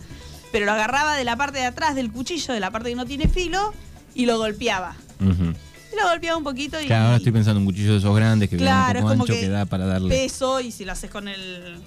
Pero 0.53 0.67
lo 0.67 0.73
agarraba 0.73 1.17
de 1.17 1.25
la 1.25 1.37
parte 1.37 1.59
de 1.59 1.67
atrás 1.67 1.95
del 1.95 2.11
cuchillo, 2.11 2.55
de 2.55 2.61
la 2.61 2.71
parte 2.71 2.88
que 2.91 2.95
no 2.97 3.05
tiene 3.07 3.29
filo, 3.29 3.73
y 4.15 4.26
lo 4.26 4.38
golpeaba. 4.38 4.97
Y 5.21 5.97
lo 6.00 6.09
golpeaba 6.09 6.37
un 6.37 6.45
poquito 6.45 6.81
y. 6.81 6.87
Claro, 6.87 7.05
ahora 7.07 7.17
estoy 7.17 7.33
pensando 7.33 7.59
en 7.61 7.67
un 7.67 7.73
cuchillo 7.73 7.93
de 7.93 7.99
esos 7.99 8.15
grandes 8.17 8.49
que 8.50 8.57
Claro, 8.57 8.85
viene 8.95 8.99
es 8.99 9.03
un 9.05 9.09
poco 9.09 9.12
como 9.15 9.23
ancho 9.25 9.33
que 9.35 9.41
que 9.41 9.49
da 9.49 9.65
para 9.67 9.87
darle. 9.87 10.09
peso 10.15 10.61
y 10.61 10.71
si 10.73 10.85
lo 10.85 10.93
haces 10.93 11.11
con 11.11 11.29
el. 11.29 11.79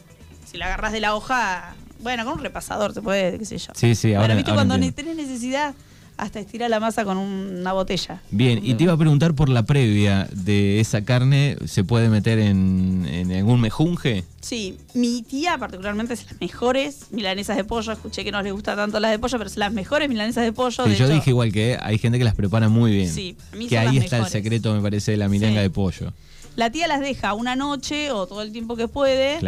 Si 0.49 0.57
la 0.57 0.65
agarras 0.65 0.91
de 0.91 0.99
la 0.99 1.15
hoja. 1.15 1.75
Bueno, 2.01 2.23
con 2.23 2.35
un 2.35 2.39
repasador 2.39 2.93
se 2.93 3.01
puede, 3.01 3.37
qué 3.37 3.45
sé 3.45 3.57
yo. 3.57 3.73
Sí, 3.75 3.93
sí, 3.93 4.09
Bueno, 4.09 4.21
ahora. 4.21 4.35
¿viste 4.35 4.51
ahora 4.51 4.59
cuando 4.65 4.75
entiendo. 4.75 4.95
tenés 5.13 5.27
necesidad? 5.27 5.73
Hasta 6.19 6.39
estirar 6.39 6.69
la 6.69 6.79
masa 6.79 7.05
con 7.05 7.17
una 7.17 7.71
botella. 7.73 8.21
Bien, 8.29 8.59
y 8.61 8.73
te 8.73 8.83
iba 8.83 8.93
a 8.93 8.97
preguntar 8.97 9.33
por 9.33 9.47
la 9.47 9.63
previa 9.63 10.27
de 10.33 10.81
esa 10.81 11.03
carne, 11.03 11.57
¿se 11.65 11.85
puede 11.85 12.09
meter 12.09 12.39
en, 12.39 13.31
algún 13.35 13.61
mejunje? 13.61 14.25
Sí, 14.41 14.77
mi 14.93 15.21
tía 15.23 15.57
particularmente 15.57 16.13
es 16.13 16.25
las 16.25 16.39
mejores 16.41 17.07
milanesas 17.11 17.55
de 17.55 17.63
pollo, 17.63 17.93
escuché 17.93 18.23
que 18.25 18.31
no 18.31 18.41
les 18.41 18.51
gusta 18.51 18.75
tanto 18.75 18.99
las 18.99 19.11
de 19.11 19.19
pollo, 19.19 19.37
pero 19.37 19.49
son 19.49 19.61
las 19.61 19.73
mejores 19.73 20.09
milanesas 20.09 20.43
de 20.43 20.51
pollo. 20.51 20.87
yo 20.87 21.07
dije 21.07 21.29
igual 21.29 21.53
que 21.53 21.77
hay 21.81 21.97
gente 21.97 22.17
que 22.17 22.25
las 22.25 22.35
prepara 22.35 22.67
muy 22.67 22.91
bien. 22.91 23.09
Sí, 23.09 23.37
a 23.53 23.55
mí 23.55 23.67
Que 23.67 23.77
ahí 23.77 23.97
está 23.97 24.17
el 24.17 24.27
secreto, 24.27 24.73
me 24.75 24.81
parece, 24.81 25.11
de 25.11 25.17
la 25.17 25.29
milanga 25.29 25.61
de 25.61 25.69
pollo. 25.69 26.11
La 26.57 26.69
tía 26.69 26.87
las 26.87 26.99
deja 26.99 27.33
una 27.33 27.55
noche 27.55 28.11
o 28.11 28.27
todo 28.27 28.41
el 28.41 28.51
tiempo 28.51 28.75
que 28.75 28.89
puede. 28.89 29.39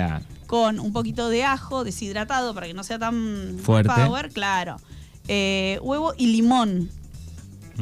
Con 0.48 0.82
un 0.82 0.92
poquito 0.92 1.30
de 1.30 1.46
ajo 1.46 1.86
deshidratado 1.86 2.54
para 2.54 2.68
que 2.68 2.74
no 2.74 2.84
sea 2.84 3.00
tan 3.00 3.58
fuerte. 3.62 3.92
Power, 3.94 4.30
claro 4.32 4.78
eh, 5.28 5.80
huevo 5.82 6.14
y 6.18 6.28
limón. 6.28 6.90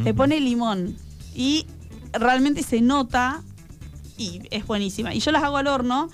Le 0.04 0.14
pone 0.14 0.40
limón. 0.40 0.96
Y 1.36 1.66
realmente 2.14 2.64
se 2.64 2.82
nota 2.82 3.42
y 4.18 4.42
es 4.52 4.66
buenísima. 4.66 5.14
Y 5.14 5.20
yo 5.20 5.32
las 5.32 5.44
hago 5.44 5.58
al 5.58 5.68
horno 5.68 6.10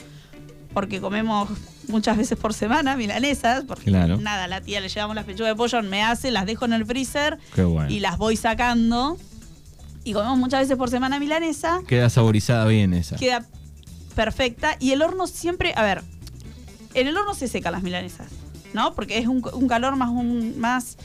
porque 0.73 0.99
comemos 0.99 1.49
muchas 1.87 2.17
veces 2.17 2.37
por 2.37 2.53
semana 2.53 2.97
milanesas, 2.97 3.63
porque 3.65 3.91
nada, 3.91 4.47
la 4.47 4.61
tía 4.61 4.81
le 4.81 4.89
llevamos 4.89 5.15
las 5.15 5.25
pechugas 5.25 5.51
de 5.51 5.55
pollo, 5.55 5.81
me 5.83 6.03
hace, 6.03 6.31
las 6.31 6.45
dejo 6.45 6.65
en 6.65 6.73
el 6.73 6.85
freezer 6.85 7.37
y 7.89 7.99
las 7.99 8.17
voy 8.17 8.35
sacando. 8.35 9.17
Y 10.03 10.13
comemos 10.13 10.37
muchas 10.37 10.61
veces 10.61 10.77
por 10.77 10.89
semana 10.89 11.19
milanesa. 11.19 11.81
Queda 11.87 12.09
saborizada 12.09 12.65
bien 12.67 12.93
esa. 12.93 13.15
Queda 13.15 13.45
perfecta. 14.13 14.77
Y 14.79 14.91
el 14.91 15.01
horno 15.01 15.25
siempre, 15.25 15.73
a 15.75 15.83
ver, 15.83 16.03
en 16.93 17.07
el 17.07 17.17
horno 17.17 17.33
se 17.33 17.47
secan 17.47 17.71
las 17.71 17.81
milanesas, 17.81 18.27
¿no? 18.75 18.93
Porque 18.93 19.17
es 19.17 19.27
un, 19.27 19.41
calor 19.67 19.95
más, 19.95 20.09
un, 20.09 20.59
más 20.59 20.97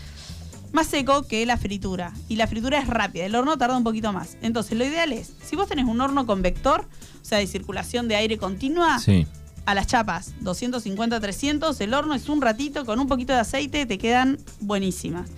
más 0.72 0.86
seco 0.86 1.22
que 1.26 1.44
la 1.46 1.56
fritura. 1.56 2.12
Y 2.28 2.36
la 2.36 2.46
fritura 2.46 2.78
es 2.78 2.86
rápida, 2.86 3.24
el 3.24 3.34
horno 3.34 3.56
tarda 3.56 3.76
un 3.76 3.84
poquito 3.84 4.12
más. 4.12 4.36
Entonces, 4.42 4.76
lo 4.76 4.84
ideal 4.84 5.12
es, 5.12 5.32
si 5.42 5.56
vos 5.56 5.68
tenés 5.68 5.86
un 5.86 6.00
horno 6.00 6.26
con 6.26 6.42
vector, 6.42 6.86
o 7.20 7.24
sea, 7.24 7.38
de 7.38 7.46
circulación 7.46 8.08
de 8.08 8.16
aire 8.16 8.38
continua, 8.38 9.00
a 9.66 9.74
las 9.74 9.86
chapas, 9.86 10.34
250, 10.40 11.20
300, 11.20 11.80
el 11.80 11.94
horno 11.94 12.14
es 12.14 12.28
un 12.28 12.40
ratito, 12.40 12.84
con 12.84 12.98
un 12.98 13.06
poquito 13.06 13.32
de 13.32 13.40
aceite, 13.40 13.86
te 13.86 13.98
quedan 13.98 14.38
buenísimas. 14.60 15.30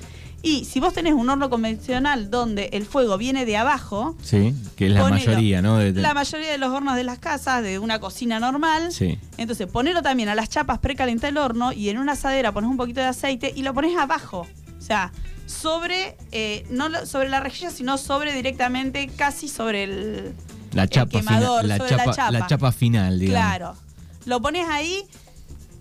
Y 0.42 0.64
si 0.64 0.80
vos 0.80 0.92
tenés 0.92 1.14
un 1.14 1.30
horno 1.30 1.48
convencional 1.48 2.30
donde 2.30 2.70
el 2.72 2.84
fuego 2.84 3.16
viene 3.16 3.46
de 3.46 3.56
abajo. 3.56 4.16
Sí, 4.22 4.54
que 4.76 4.86
es 4.86 4.92
la 4.92 5.08
mayoría, 5.08 5.62
¿no? 5.62 5.80
La 5.80 6.14
mayoría 6.14 6.50
de 6.50 6.58
los 6.58 6.70
hornos 6.70 6.96
de 6.96 7.04
las 7.04 7.20
casas, 7.20 7.62
de 7.62 7.78
una 7.78 8.00
cocina 8.00 8.40
normal. 8.40 8.92
Sí. 8.92 9.18
Entonces, 9.36 9.68
ponelo 9.68 10.02
también 10.02 10.28
a 10.28 10.34
las 10.34 10.48
chapas, 10.48 10.80
precalenta 10.80 11.28
el 11.28 11.38
horno 11.38 11.72
y 11.72 11.90
en 11.90 11.98
una 11.98 12.12
asadera 12.12 12.50
pones 12.50 12.68
un 12.68 12.76
poquito 12.76 13.00
de 13.00 13.06
aceite 13.06 13.52
y 13.54 13.62
lo 13.62 13.72
pones 13.72 13.96
abajo. 13.96 14.48
O 14.78 14.82
sea, 14.82 15.12
sobre, 15.46 16.16
eh, 16.32 16.66
no 16.70 17.06
sobre 17.06 17.28
la 17.28 17.38
rejilla, 17.38 17.70
sino 17.70 17.96
sobre 17.96 18.32
directamente, 18.34 19.08
casi 19.08 19.48
sobre 19.48 19.84
el, 19.84 20.34
la 20.72 20.88
chapa 20.88 21.18
quemador, 21.18 21.64
la, 21.64 21.78
chapa, 21.78 22.30
la, 22.30 22.46
chapa, 22.46 22.72
final, 22.72 23.18
digamos. 23.18 23.46
Claro. 23.46 23.76
Lo 24.24 24.40
pones 24.40 24.66
ahí, 24.68 25.04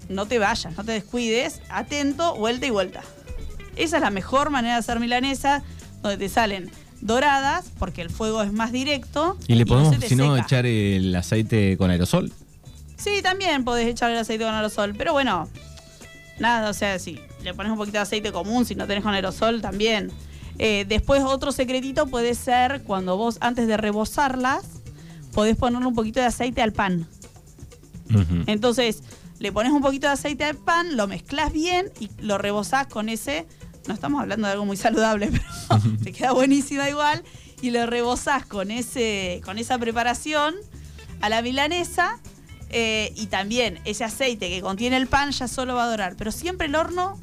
no 0.09 0.25
te 0.25 0.39
vayas, 0.39 0.75
no 0.77 0.83
te 0.83 0.91
descuides, 0.91 1.61
atento, 1.69 2.35
vuelta 2.35 2.65
y 2.67 2.69
vuelta. 2.69 3.01
Esa 3.75 3.97
es 3.97 4.01
la 4.01 4.09
mejor 4.09 4.49
manera 4.49 4.75
de 4.75 4.79
hacer 4.79 4.99
milanesa, 4.99 5.63
donde 6.01 6.17
te 6.17 6.29
salen 6.29 6.71
doradas, 7.01 7.71
porque 7.79 8.01
el 8.01 8.09
fuego 8.09 8.43
es 8.43 8.53
más 8.53 8.71
directo. 8.71 9.37
¿Y 9.47 9.55
le 9.55 9.65
podemos, 9.65 9.95
si 10.05 10.15
no, 10.15 10.37
echar 10.37 10.65
el 10.65 11.15
aceite 11.15 11.77
con 11.77 11.89
aerosol? 11.89 12.31
Sí, 12.97 13.21
también 13.23 13.63
podés 13.63 13.87
echar 13.87 14.11
el 14.11 14.17
aceite 14.17 14.43
con 14.43 14.53
aerosol, 14.53 14.93
pero 14.95 15.13
bueno, 15.13 15.49
nada, 16.39 16.69
o 16.69 16.73
sea, 16.73 16.99
sí, 16.99 17.19
le 17.43 17.53
pones 17.53 17.71
un 17.71 17.77
poquito 17.77 17.97
de 17.97 18.03
aceite 18.03 18.31
común, 18.31 18.65
si 18.65 18.75
no 18.75 18.85
tenés 18.85 19.03
con 19.03 19.13
aerosol 19.13 19.61
también. 19.61 20.11
Eh, 20.59 20.85
después 20.87 21.23
otro 21.23 21.51
secretito 21.51 22.05
puede 22.07 22.35
ser 22.35 22.83
cuando 22.83 23.17
vos 23.17 23.37
antes 23.41 23.67
de 23.67 23.77
rebozarlas, 23.77 24.63
podés 25.33 25.57
ponerle 25.57 25.87
un 25.87 25.95
poquito 25.95 26.19
de 26.19 26.27
aceite 26.27 26.61
al 26.61 26.73
pan. 26.73 27.07
Entonces, 28.45 29.03
le 29.39 29.51
pones 29.51 29.71
un 29.71 29.81
poquito 29.81 30.05
de 30.07 30.13
aceite 30.13 30.43
al 30.43 30.57
pan, 30.57 30.97
lo 30.97 31.07
mezclas 31.07 31.53
bien 31.53 31.89
y 31.99 32.09
lo 32.19 32.37
rebozás 32.37 32.87
con 32.87 33.07
ese, 33.09 33.47
no 33.91 33.95
estamos 33.95 34.21
hablando 34.21 34.47
de 34.47 34.53
algo 34.53 34.65
muy 34.65 34.77
saludable, 34.77 35.29
pero 35.69 35.81
te 36.01 36.13
queda 36.13 36.31
buenísima 36.31 36.89
igual, 36.89 37.23
y 37.61 37.71
lo 37.71 37.85
rebozás 37.85 38.45
con, 38.45 38.71
ese, 38.71 39.41
con 39.43 39.57
esa 39.57 39.77
preparación 39.77 40.55
a 41.19 41.29
la 41.29 41.41
milanesa 41.41 42.19
eh, 42.69 43.11
y 43.17 43.27
también 43.27 43.79
ese 43.83 44.05
aceite 44.05 44.49
que 44.49 44.61
contiene 44.61 44.95
el 44.95 45.07
pan 45.07 45.31
ya 45.31 45.47
solo 45.47 45.75
va 45.75 45.83
a 45.83 45.89
dorar, 45.89 46.15
pero 46.17 46.31
siempre 46.31 46.67
el 46.67 46.75
horno 46.75 47.19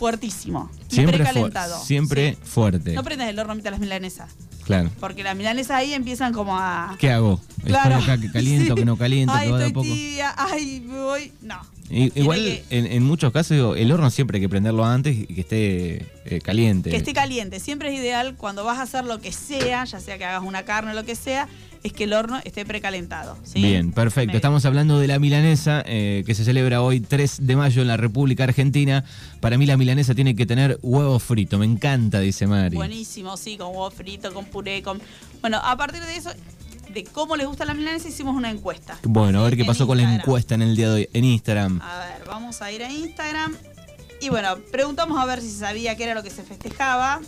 fuertísimo 0.00 0.70
siempre 0.88 1.18
precalentado. 1.18 1.84
siempre 1.84 2.38
fuerte. 2.42 2.94
No 2.94 3.04
prendas 3.04 3.28
el 3.28 3.38
horno 3.38 3.54
mitad 3.54 3.70
las 3.70 3.80
milanesas. 3.80 4.30
Claro. 4.64 4.90
Porque 4.98 5.22
las 5.22 5.36
milanesas 5.36 5.72
ahí 5.72 5.92
empiezan 5.92 6.32
como 6.32 6.56
a. 6.56 6.96
¿Qué 6.98 7.10
hago? 7.10 7.38
Claro. 7.64 7.98
que 8.18 8.32
caliento, 8.32 8.74
que 8.76 8.86
no 8.86 8.96
caliento, 8.96 9.34
ay, 9.36 9.52
de 9.52 9.70
poco? 9.70 9.82
Tibia, 9.82 10.34
ay, 10.38 10.82
me 10.86 11.02
voy. 11.02 11.32
No. 11.42 11.60
igual, 11.90 12.62
en, 12.70 13.02
muchos 13.02 13.30
casos, 13.30 13.76
el 13.76 13.92
horno 13.92 14.08
siempre 14.10 14.38
hay 14.38 14.40
que 14.40 14.48
prenderlo 14.48 14.86
antes 14.86 15.18
y 15.18 15.26
que 15.26 15.40
esté 15.42 16.06
eh, 16.24 16.40
caliente. 16.42 16.88
Que 16.88 16.96
esté 16.96 17.12
caliente. 17.12 17.60
Siempre 17.60 17.92
es 17.92 18.00
ideal 18.00 18.36
cuando 18.36 18.64
vas 18.64 18.78
a 18.78 18.82
hacer 18.82 19.04
lo 19.04 19.20
que 19.20 19.32
sea, 19.32 19.84
ya 19.84 20.00
sea 20.00 20.16
que 20.16 20.24
hagas 20.24 20.42
una 20.42 20.62
carne 20.62 20.92
o 20.92 20.94
lo 20.94 21.04
que 21.04 21.14
sea, 21.14 21.46
es 21.82 21.92
que 21.92 22.04
el 22.04 22.12
horno 22.12 22.40
esté 22.44 22.64
precalentado. 22.64 23.38
Bien, 23.54 23.92
perfecto. 23.92 24.36
Estamos 24.36 24.64
hablando 24.66 24.98
de 24.98 25.06
la 25.06 25.18
milanesa 25.18 25.82
eh, 25.86 26.22
que 26.26 26.34
se 26.34 26.44
celebra 26.44 26.82
hoy 26.82 27.00
3 27.00 27.46
de 27.46 27.56
mayo 27.56 27.82
en 27.82 27.88
la 27.88 27.96
República 27.96 28.44
Argentina. 28.44 29.04
Para 29.40 29.56
mí 29.56 29.66
la 29.66 29.76
milanesa 29.76 30.14
tiene 30.14 30.36
que 30.36 30.46
tener 30.46 30.78
huevo 30.82 31.18
frito. 31.18 31.58
Me 31.58 31.66
encanta, 31.66 32.20
dice 32.20 32.46
Mari. 32.46 32.76
Buenísimo, 32.76 33.36
sí, 33.36 33.56
con 33.56 33.68
huevo 33.68 33.90
frito, 33.90 34.32
con 34.34 34.44
puré, 34.44 34.82
con... 34.82 35.00
Bueno, 35.40 35.58
a 35.62 35.76
partir 35.76 36.02
de 36.02 36.16
eso, 36.16 36.30
de 36.92 37.04
cómo 37.04 37.36
les 37.36 37.46
gusta 37.46 37.64
la 37.64 37.72
milanesa, 37.72 38.08
hicimos 38.08 38.36
una 38.36 38.50
encuesta. 38.50 38.98
Bueno, 39.04 39.40
a 39.40 39.44
ver 39.44 39.56
qué 39.56 39.64
pasó 39.64 39.86
con 39.86 39.96
la 39.96 40.14
encuesta 40.14 40.54
en 40.54 40.62
el 40.62 40.76
día 40.76 40.88
de 40.88 40.94
hoy 40.94 41.08
en 41.12 41.24
Instagram. 41.24 41.80
A 41.82 41.98
ver, 42.00 42.26
vamos 42.26 42.60
a 42.60 42.70
ir 42.70 42.82
a 42.82 42.92
Instagram. 42.92 43.56
Y 44.20 44.28
bueno, 44.28 44.58
preguntamos 44.70 45.18
a 45.18 45.24
ver 45.24 45.40
si 45.40 45.48
se 45.48 45.60
sabía 45.60 45.96
qué 45.96 46.04
era 46.04 46.14
lo 46.14 46.22
que 46.22 46.28
se 46.28 46.42
festejaba 46.42 47.20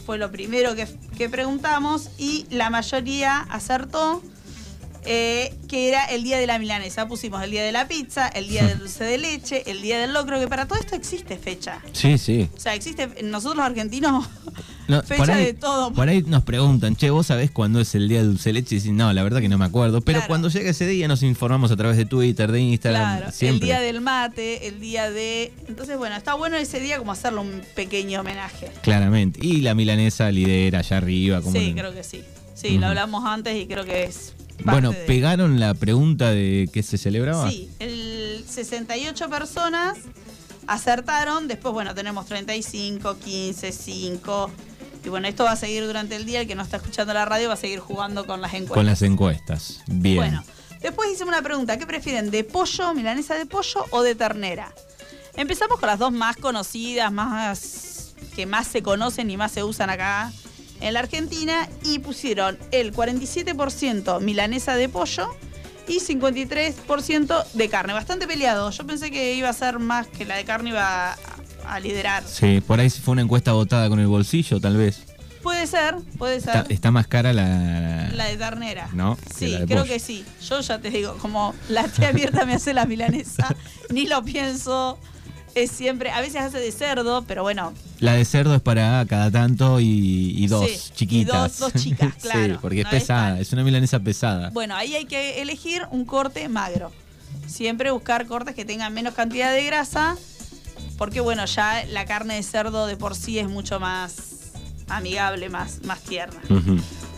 fue 0.00 0.18
lo 0.18 0.30
primero 0.30 0.74
que, 0.74 1.28
preguntamos 1.28 2.10
y 2.18 2.46
la 2.50 2.70
mayoría 2.70 3.40
acertó. 3.50 4.22
Eh, 5.04 5.54
que 5.68 5.88
era 5.88 6.04
el 6.06 6.22
día 6.22 6.38
de 6.38 6.46
la 6.46 6.58
milanesa. 6.58 7.08
Pusimos 7.08 7.42
el 7.42 7.50
día 7.50 7.62
de 7.62 7.72
la 7.72 7.88
pizza, 7.88 8.28
el 8.28 8.48
día 8.48 8.66
del 8.66 8.78
dulce 8.80 9.04
de 9.04 9.18
leche, 9.18 9.62
el 9.70 9.82
día 9.82 9.98
del 9.98 10.12
locro, 10.12 10.38
que 10.38 10.48
para 10.48 10.66
todo 10.66 10.78
esto 10.78 10.94
existe 10.94 11.38
fecha. 11.38 11.80
Sí, 11.92 12.18
sí. 12.18 12.48
O 12.54 12.60
sea, 12.60 12.74
existe, 12.74 13.08
nosotros 13.22 13.56
los 13.56 13.66
argentinos, 13.66 14.26
fecha 15.06 15.36
de 15.36 15.54
todo. 15.54 15.92
Por 15.92 16.08
ahí 16.08 16.22
nos 16.22 16.42
preguntan, 16.42 16.96
che, 16.96 17.10
¿vos 17.10 17.26
sabés 17.28 17.50
cuándo 17.50 17.80
es 17.80 17.94
el 17.94 18.08
día 18.08 18.18
del 18.18 18.28
dulce 18.28 18.50
de 18.50 18.54
leche? 18.54 18.74
Y 18.74 18.78
dicen, 18.78 18.96
no, 18.96 19.12
la 19.12 19.22
verdad 19.22 19.40
que 19.40 19.48
no 19.48 19.58
me 19.58 19.64
acuerdo. 19.64 20.00
Pero 20.00 20.22
cuando 20.26 20.48
llega 20.48 20.70
ese 20.70 20.86
día 20.86 21.08
nos 21.08 21.22
informamos 21.22 21.70
a 21.70 21.76
través 21.76 21.96
de 21.96 22.04
Twitter, 22.04 22.52
de 22.52 22.60
Instagram. 22.60 23.18
Claro, 23.18 23.32
el 23.40 23.60
día 23.60 23.80
del 23.80 24.00
mate, 24.00 24.68
el 24.68 24.80
día 24.80 25.10
de... 25.10 25.52
Entonces, 25.68 25.96
bueno, 25.96 26.16
está 26.16 26.34
bueno 26.34 26.56
ese 26.56 26.80
día 26.80 26.98
como 26.98 27.12
hacerle 27.12 27.40
un 27.40 27.62
pequeño 27.74 28.20
homenaje. 28.20 28.70
Claramente. 28.82 29.40
Y 29.42 29.60
la 29.60 29.74
milanesa 29.74 30.30
lidera 30.30 30.80
allá 30.80 30.98
arriba. 30.98 31.40
Como 31.40 31.52
sí, 31.52 31.72
creo 31.74 31.94
que 31.94 32.02
sí. 32.02 32.22
Sí, 32.54 32.76
lo 32.76 32.88
hablamos 32.88 33.24
antes 33.24 33.56
y 33.56 33.66
creo 33.66 33.84
que 33.86 34.04
es 34.04 34.34
bueno, 34.64 34.92
¿pegaron 35.06 35.60
la 35.60 35.74
pregunta 35.74 36.30
de 36.30 36.68
qué 36.72 36.82
se 36.82 36.98
celebraba? 36.98 37.50
Sí, 37.50 37.70
el 37.78 38.44
68 38.46 39.28
personas 39.28 39.98
acertaron, 40.66 41.48
después, 41.48 41.72
bueno, 41.74 41.94
tenemos 41.94 42.26
35, 42.26 43.18
15, 43.18 43.72
5. 43.72 44.50
Y 45.04 45.08
bueno, 45.08 45.28
esto 45.28 45.44
va 45.44 45.52
a 45.52 45.56
seguir 45.56 45.86
durante 45.86 46.16
el 46.16 46.26
día. 46.26 46.42
El 46.42 46.46
que 46.46 46.54
no 46.54 46.62
está 46.62 46.76
escuchando 46.76 47.12
la 47.14 47.24
radio 47.24 47.48
va 47.48 47.54
a 47.54 47.56
seguir 47.56 47.80
jugando 47.80 48.26
con 48.26 48.40
las 48.40 48.52
encuestas. 48.52 48.74
Con 48.74 48.86
las 48.86 49.02
encuestas. 49.02 49.80
Bien. 49.86 50.16
Bueno, 50.16 50.44
después 50.80 51.10
hice 51.12 51.24
una 51.24 51.42
pregunta. 51.42 51.78
¿Qué 51.78 51.86
prefieren, 51.86 52.30
de 52.30 52.44
pollo, 52.44 52.94
milanesa 52.94 53.34
de 53.34 53.46
pollo 53.46 53.86
o 53.90 54.02
de 54.02 54.14
ternera? 54.14 54.72
Empezamos 55.36 55.78
con 55.80 55.88
las 55.88 55.98
dos 55.98 56.12
más 56.12 56.36
conocidas, 56.36 57.10
más 57.10 58.14
que 58.36 58.46
más 58.46 58.66
se 58.66 58.82
conocen 58.82 59.30
y 59.30 59.36
más 59.36 59.52
se 59.52 59.64
usan 59.64 59.90
acá 59.90 60.32
en 60.80 60.94
la 60.94 61.00
Argentina 61.00 61.68
y 61.84 61.98
pusieron 61.98 62.58
el 62.70 62.92
47% 62.92 64.20
milanesa 64.20 64.74
de 64.74 64.88
pollo 64.88 65.28
y 65.88 66.00
53% 66.00 67.44
de 67.52 67.68
carne. 67.68 67.92
Bastante 67.92 68.26
peleado. 68.26 68.70
Yo 68.70 68.86
pensé 68.86 69.10
que 69.10 69.34
iba 69.34 69.48
a 69.48 69.52
ser 69.52 69.78
más 69.78 70.06
que 70.06 70.24
la 70.24 70.36
de 70.36 70.44
carne 70.44 70.70
iba 70.70 71.16
a, 71.64 71.80
liderar. 71.80 72.24
Sí, 72.26 72.60
por 72.60 72.80
ahí 72.80 72.90
fue 72.90 73.12
una 73.12 73.22
encuesta 73.22 73.52
votada 73.52 73.88
con 73.88 74.00
el 74.00 74.06
bolsillo, 74.06 74.60
tal 74.60 74.76
vez. 74.76 75.04
Puede 75.42 75.66
ser, 75.66 75.96
puede 76.18 76.40
ser. 76.40 76.66
Está, 76.68 76.90
más 76.90 77.06
cara 77.06 77.32
la... 77.32 78.10
La 78.12 78.26
de 78.26 78.36
ternera. 78.36 78.88
¿No? 78.92 79.16
Sí, 79.34 79.56
creo 79.66 79.84
que 79.84 79.98
sí. 79.98 80.24
Yo 80.46 80.60
ya 80.60 80.78
te 80.80 80.90
digo, 80.90 81.16
como 81.18 81.54
la 81.68 81.84
tía 81.84 82.08
abierta 82.08 82.44
me 82.44 82.54
hace 82.54 82.74
la 82.74 82.84
milanesa, 82.84 83.54
ni 83.90 84.06
lo 84.06 84.22
pienso 84.22 84.98
es 85.54 85.70
siempre, 85.70 86.10
a 86.10 86.20
veces 86.20 86.40
hace 86.42 86.58
de 86.58 86.72
cerdo, 86.72 87.24
pero 87.26 87.42
bueno. 87.42 87.72
La 87.98 88.14
de 88.14 88.24
cerdo 88.24 88.54
es 88.54 88.60
para 88.60 89.04
cada 89.06 89.30
tanto 89.30 89.78
y, 89.80 90.46
dos 90.46 90.92
chiquitas. 90.94 91.58
dos, 91.58 91.72
chicas, 91.74 92.14
claro. 92.22 92.54
sí, 92.54 92.58
porque 92.60 92.80
es 92.82 92.88
pesada, 92.88 93.40
es, 93.40 93.52
una 93.52 93.64
milanesa 93.64 94.00
pesada. 94.00 94.50
Bueno, 94.50 94.74
ahí 94.74 94.94
hay 94.94 95.04
que 95.04 95.40
elegir 95.42 95.82
un 95.90 96.04
corte 96.04 96.48
magro. 96.48 96.92
Siempre 97.46 97.90
buscar 97.90 98.26
cortes 98.26 98.54
que 98.54 98.64
tengan 98.64 98.94
menos 98.94 99.14
cantidad 99.14 99.52
de 99.52 99.64
grasa, 99.64 100.16
porque 100.98 101.20
bueno, 101.20 101.44
ya 101.44 101.84
la 101.86 102.04
carne 102.04 102.34
de 102.34 102.42
cerdo 102.42 102.86
de 102.86 102.96
por 102.96 103.14
sí 103.14 103.38
es 103.38 103.48
mucho 103.48 103.80
más 103.80 104.52
amigable, 104.88 105.48
más, 105.48 105.82
más 105.84 106.00
tierna. 106.00 106.40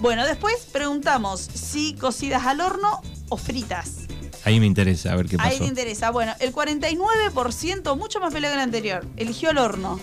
Bueno, 0.00 0.26
después 0.26 0.66
preguntamos 0.72 1.40
si 1.40 1.94
cocidas 1.94 2.46
al 2.46 2.60
horno 2.60 3.00
o 3.28 3.36
fritas. 3.36 4.01
Ahí 4.44 4.58
me 4.58 4.66
interesa, 4.66 5.12
a 5.12 5.16
ver 5.16 5.26
qué 5.26 5.36
Ahí 5.38 5.50
pasó. 5.52 5.62
te 5.62 5.68
interesa. 5.68 6.10
Bueno, 6.10 6.32
el 6.40 6.52
49%, 6.52 7.96
mucho 7.96 8.20
más 8.20 8.32
pelea 8.32 8.50
que 8.50 8.56
el 8.56 8.62
anterior, 8.62 9.06
eligió 9.16 9.50
el 9.50 9.58
horno. 9.58 10.00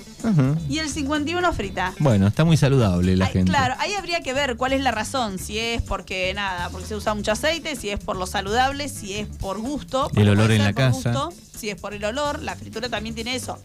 Y 0.70 0.80
el 0.80 0.94
51% 0.94 1.54
frita. 1.54 1.94
Bueno, 2.00 2.28
está 2.28 2.44
muy 2.46 2.58
saludable 2.58 3.16
la 3.16 3.26
Ay, 3.26 3.34
gente. 3.34 3.52
Claro, 3.52 3.76
ahí 3.80 3.94
habría 3.94 4.22
que 4.22 4.34
ver 4.34 4.56
cuál 4.58 4.74
es 4.74 4.82
la 4.82 4.92
razón. 4.92 5.40
Si 5.40 5.58
es 5.60 5.82
porque 5.82 6.34
nada, 6.34 6.70
porque 6.70 6.88
se 6.88 6.96
usa 6.96 7.14
mucho 7.14 7.32
aceite, 7.32 7.76
si 7.76 7.90
es 7.90 8.00
por 8.00 8.16
lo 8.16 8.28
saludable, 8.28 8.88
si 8.90 9.16
es 9.16 9.28
por 9.28 9.60
gusto. 9.60 10.10
porque 10.14 10.30
olor 10.30 10.52
en 10.52 10.64
la 10.64 10.74
casa. 10.74 11.12
gusto, 11.12 11.34
si 11.58 11.70
es 11.70 11.80
por 11.80 11.94
el 11.94 12.04
olor, 12.06 12.42
la 12.42 12.56
fritura 12.56 12.90
también 12.90 13.16
tiene 13.16 13.36
eso. 13.36 13.58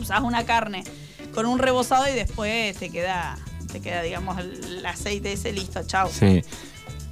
Usás 0.00 0.20
una 0.20 0.44
carne 0.44 0.84
con 1.34 1.46
un 1.46 1.58
rebozado 1.58 2.08
y 2.08 2.12
después 2.12 2.76
te 2.76 2.90
queda, 2.90 3.38
te 3.72 3.80
queda, 3.80 4.02
digamos, 4.02 4.38
el, 4.38 4.62
el 4.78 4.86
aceite 4.86 5.32
ese 5.32 5.52
listo, 5.52 5.82
chau. 5.86 6.08
Sí, 6.10 6.42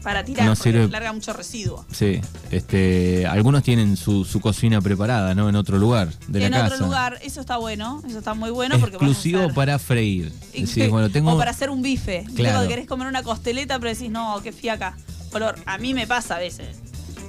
Para 0.05 0.23
tirar, 0.25 0.47
No 0.47 0.55
porque 0.55 0.71
sirve- 0.71 0.89
larga 0.91 1.13
mucho 1.13 1.33
residuo. 1.33 1.85
sí. 1.91 2.21
Este, 2.51 3.27
algunos 3.27 3.63
tienen 3.63 3.97
su, 3.97 4.25
su 4.25 4.39
cocina 4.41 4.81
preparada, 4.81 5.35
¿no? 5.35 5.49
En 5.49 5.57
otro 5.57 5.79
lugar 5.79 6.09
de 6.29 6.41
la 6.41 6.47
en 6.47 6.55
otro 6.55 6.79
lugar, 6.85 7.19
eso 7.23 7.41
está 7.41 7.57
bueno, 7.57 8.01
eso 8.07 8.19
está 8.19 8.35
muy 8.35 8.51
bueno 8.51 8.79
porque 8.79 8.97
Exclusivo 8.97 9.41
usar- 9.47 9.55
para 9.55 9.79
freír. 9.79 10.31
Decís, 10.55 10.89
bueno, 10.91 11.11
tengo... 11.11 11.33
O 11.33 11.39
para 11.39 11.51
hacer 11.51 11.71
un 11.71 11.83
bife. 11.83 12.25
Claro. 12.37 12.69
Querés 12.69 12.87
comer 12.87 13.09
una 13.09 13.23
costeleta, 13.25 13.79
pero 13.81 13.93
decís, 13.93 14.11
no, 14.11 14.41
qué 14.43 14.53
fiaca. 14.53 14.97
Olor. 15.33 15.57
A 15.67 15.79
mí 15.79 15.95
me 15.95 16.07
pasa 16.07 16.37
a 16.37 16.39
veces. 16.39 16.77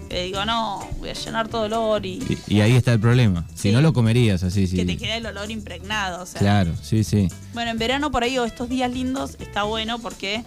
Que 0.10 0.26
digo, 0.26 0.46
no, 0.46 0.88
voy 1.00 1.10
a 1.10 1.14
llenar 1.14 1.48
todo 1.48 1.64
olor 1.64 2.06
y 2.06 2.20
Y, 2.48 2.56
y 2.58 2.62
ahí 2.62 2.74
está 2.76 2.94
el 2.94 3.00
problema. 3.00 3.48
Si 3.56 3.72
no 3.72 3.82
lo 3.82 3.92
comerías 3.94 4.44
así, 4.44 4.68
sí. 4.68 4.76
que 4.76 4.86
te 4.86 4.98
queda 4.98 5.18
el 5.18 5.26
olor 5.26 5.50
impregnado. 5.50 6.22
O 6.22 6.26
sea. 6.28 6.40
Claro, 6.40 6.74
sí, 6.84 7.04
sí. 7.04 7.28
Bueno, 7.56 7.72
en 7.72 7.80
verano 7.80 8.12
por 8.12 8.22
ahí 8.24 8.38
o 8.38 8.46
estos 8.46 8.70
días 8.70 8.92
lindos 8.92 9.38
está 9.40 9.64
bueno 9.64 9.98
porque 9.98 10.44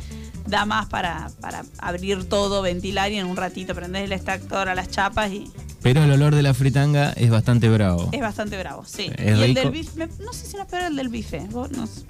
da 0.49 0.65
más 0.65 0.87
para, 0.87 1.31
para 1.41 1.65
abrir 1.79 2.29
todo, 2.29 2.63
ventilar 2.63 3.13
y 3.13 3.17
en 3.19 3.27
un 3.27 3.37
ratito 3.37 3.75
prendés 3.75 4.05
el 4.05 4.13
extractor 4.13 4.69
a 4.69 4.75
las 4.75 4.89
chapas 4.91 5.31
y 5.31 5.51
Pero 5.83 6.03
el 6.03 6.11
olor 6.11 6.35
de 6.35 6.43
la 6.43 6.55
fritanga 6.55 7.13
es 7.13 7.31
bastante 7.31 7.69
bravo. 7.69 8.09
es 8.13 8.21
bastante 8.21 8.59
bravo, 8.59 8.85
sí. 8.87 9.11
Es 9.17 9.39
y 9.39 9.43
el 9.43 9.55
del 9.55 9.71
bife, 9.71 10.09
no 10.25 10.33
sé 10.33 10.47
si 10.47 10.57
no 10.57 10.63
es 10.63 10.69
peor 10.69 10.85
el 10.85 10.97
del 10.97 11.09
bife. 11.09 11.47
vos 11.51 11.71
no 11.71 11.87
sé. 11.87 12.03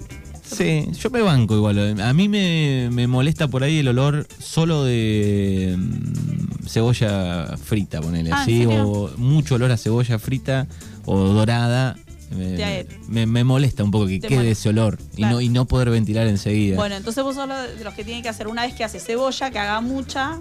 Sí, 0.43 0.87
yo 0.99 1.11
me 1.11 1.21
banco 1.21 1.55
igual. 1.55 2.01
A 2.01 2.11
mí 2.13 2.27
me, 2.27 2.89
me 2.91 3.05
molesta 3.05 3.47
por 3.47 3.61
ahí 3.63 3.79
el 3.79 3.87
olor 3.89 4.27
solo 4.39 4.83
de 4.83 5.75
mm, 5.77 6.65
cebolla 6.67 7.55
frita, 7.63 8.01
ponele 8.01 8.31
Ah, 8.31 8.43
¿en 8.47 8.63
así, 8.63 8.65
o 8.65 9.11
mucho 9.17 9.55
olor 9.55 9.71
a 9.71 9.77
cebolla 9.77 10.17
frita 10.17 10.65
o 11.05 11.19
dorada. 11.19 11.97
Me, 12.31 12.55
Te 12.55 12.87
me- 13.07 13.25
me 13.25 13.43
molesta 13.43 13.83
un 13.83 13.91
poco 13.91 14.05
que 14.07 14.19
quede 14.19 14.35
molesta. 14.35 14.51
ese 14.51 14.69
olor 14.69 14.99
y, 15.17 15.23
no, 15.23 15.41
y 15.41 15.49
no 15.49 15.65
poder 15.65 15.89
ventilar 15.89 16.27
enseguida. 16.27 16.75
Bueno, 16.75 16.95
entonces 16.95 17.23
vos 17.23 17.35
sos 17.35 17.47
de 17.49 17.83
los 17.83 17.93
que 17.95 18.03
tienen 18.03 18.21
que 18.23 18.29
hacer 18.29 18.47
una 18.47 18.63
vez 18.63 18.73
que 18.75 18.83
hace 18.83 18.99
cebolla, 18.99 19.49
que 19.51 19.57
haga 19.59 19.81
mucha 19.81 20.39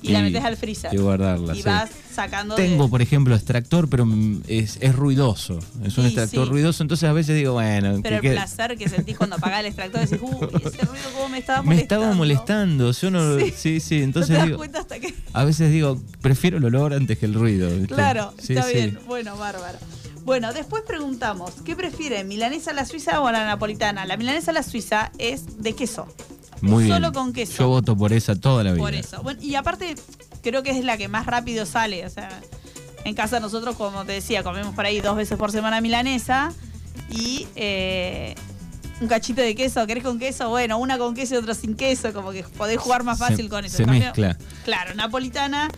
y, 0.00 0.12
la 0.12 0.20
metes 0.20 0.44
al 0.44 0.56
freezer. 0.56 0.92
y 0.94 0.98
guardarla, 0.98 1.54
Y 1.56 1.62
sí. 1.62 1.62
vas 1.68 1.90
sacando 2.14 2.54
de- 2.54 2.62
Tengo, 2.62 2.88
por 2.90 3.00
ejemplo, 3.02 3.34
extractor, 3.34 3.88
pero 3.88 4.04
mm, 4.06 4.42
es, 4.48 4.76
es 4.80 4.94
ruidoso. 4.94 5.58
Es 5.82 5.96
un 5.98 6.04
Y 6.04 6.08
extractor 6.08 6.44
sí. 6.46 6.50
ruidoso, 6.52 6.82
entonces 6.84 7.08
a 7.08 7.12
veces 7.14 7.34
digo, 7.36 7.54
bueno, 7.54 7.98
Pero 8.02 8.16
el 8.16 8.22
quede- 8.22 8.34
placer 8.34 8.76
que 8.76 8.88
sentís 8.88 9.16
cuando 9.16 9.36
apagás 9.36 9.60
el 9.60 9.66
extractor 9.66 10.02
decís, 10.06 10.18
uy, 10.22 10.30
ese 10.64 10.84
ruido 10.86 11.04
cómo 11.14 11.28
me 11.30 11.38
estaba 11.38 11.62
me 11.62 11.66
molestando. 11.68 12.04
estaba 12.04 12.14
molestando. 12.14 12.92
Yo 12.92 13.10
no, 13.10 13.38
Sí. 13.40 13.54
sí, 13.56 13.80
sí, 13.80 13.98
No 13.98 14.04
entonces 14.04 14.28
te 14.28 14.34
das 14.34 14.44
digo, 14.44 14.58
cuenta 14.58 14.80
hasta 14.80 15.00
que... 15.00 15.14
a 15.32 15.44
veces 15.44 15.72
digo, 15.72 16.00
prefiero 16.20 16.58
el 16.58 16.64
olor 16.66 16.92
antes 16.94 17.18
que 17.18 17.24
el 17.26 17.34
ruido. 17.34 17.70
¿viste? 17.70 17.94
Claro, 17.94 18.34
Sí, 18.40 18.52
está 18.54 18.66
bien. 18.68 18.98
Bueno, 19.08 19.36
bárbaro. 19.38 19.78
Bueno, 20.24 20.52
después 20.54 20.82
preguntamos, 20.86 21.52
¿qué 21.64 21.76
prefieren, 21.76 22.26
milanesa 22.28 22.70
a 22.70 22.74
la 22.74 22.86
suiza 22.86 23.20
o 23.20 23.26
a 23.26 23.32
la 23.32 23.44
napolitana? 23.44 24.06
La 24.06 24.16
milanesa 24.16 24.52
a 24.52 24.54
la 24.54 24.62
suiza 24.62 25.12
es 25.18 25.62
de 25.62 25.74
queso. 25.74 26.06
Muy 26.62 26.84
Solo 26.88 27.10
bien. 27.10 27.12
con 27.12 27.32
queso. 27.34 27.58
Yo 27.58 27.68
voto 27.68 27.94
por 27.96 28.12
esa 28.14 28.34
toda 28.34 28.64
la 28.64 28.72
vida. 28.72 28.82
Por 28.82 28.94
eso. 28.94 29.22
Bueno, 29.22 29.42
y 29.42 29.54
aparte, 29.54 29.94
creo 30.42 30.62
que 30.62 30.70
es 30.70 30.82
la 30.82 30.96
que 30.96 31.08
más 31.08 31.26
rápido 31.26 31.66
sale. 31.66 32.06
O 32.06 32.10
sea, 32.10 32.30
en 33.04 33.14
casa 33.14 33.38
nosotros, 33.38 33.76
como 33.76 34.04
te 34.06 34.12
decía, 34.12 34.42
comemos 34.42 34.74
por 34.74 34.86
ahí 34.86 35.00
dos 35.02 35.14
veces 35.14 35.36
por 35.36 35.52
semana 35.52 35.82
milanesa 35.82 36.52
y 37.10 37.46
eh, 37.54 38.34
un 39.02 39.08
cachito 39.08 39.42
de 39.42 39.54
queso. 39.54 39.86
¿Querés 39.86 40.04
con 40.04 40.18
queso? 40.18 40.48
Bueno, 40.48 40.78
una 40.78 40.96
con 40.96 41.14
queso 41.14 41.34
y 41.34 41.38
otra 41.38 41.52
sin 41.52 41.76
queso. 41.76 42.14
Como 42.14 42.30
que 42.32 42.44
podés 42.44 42.78
jugar 42.78 43.02
más 43.04 43.18
Se- 43.18 43.24
fácil 43.26 43.50
con 43.50 43.66
eso. 43.66 43.76
se 43.76 43.84
cambio, 43.84 44.04
mezcla. 44.04 44.38
Claro, 44.64 44.94
napolitana, 44.94 45.68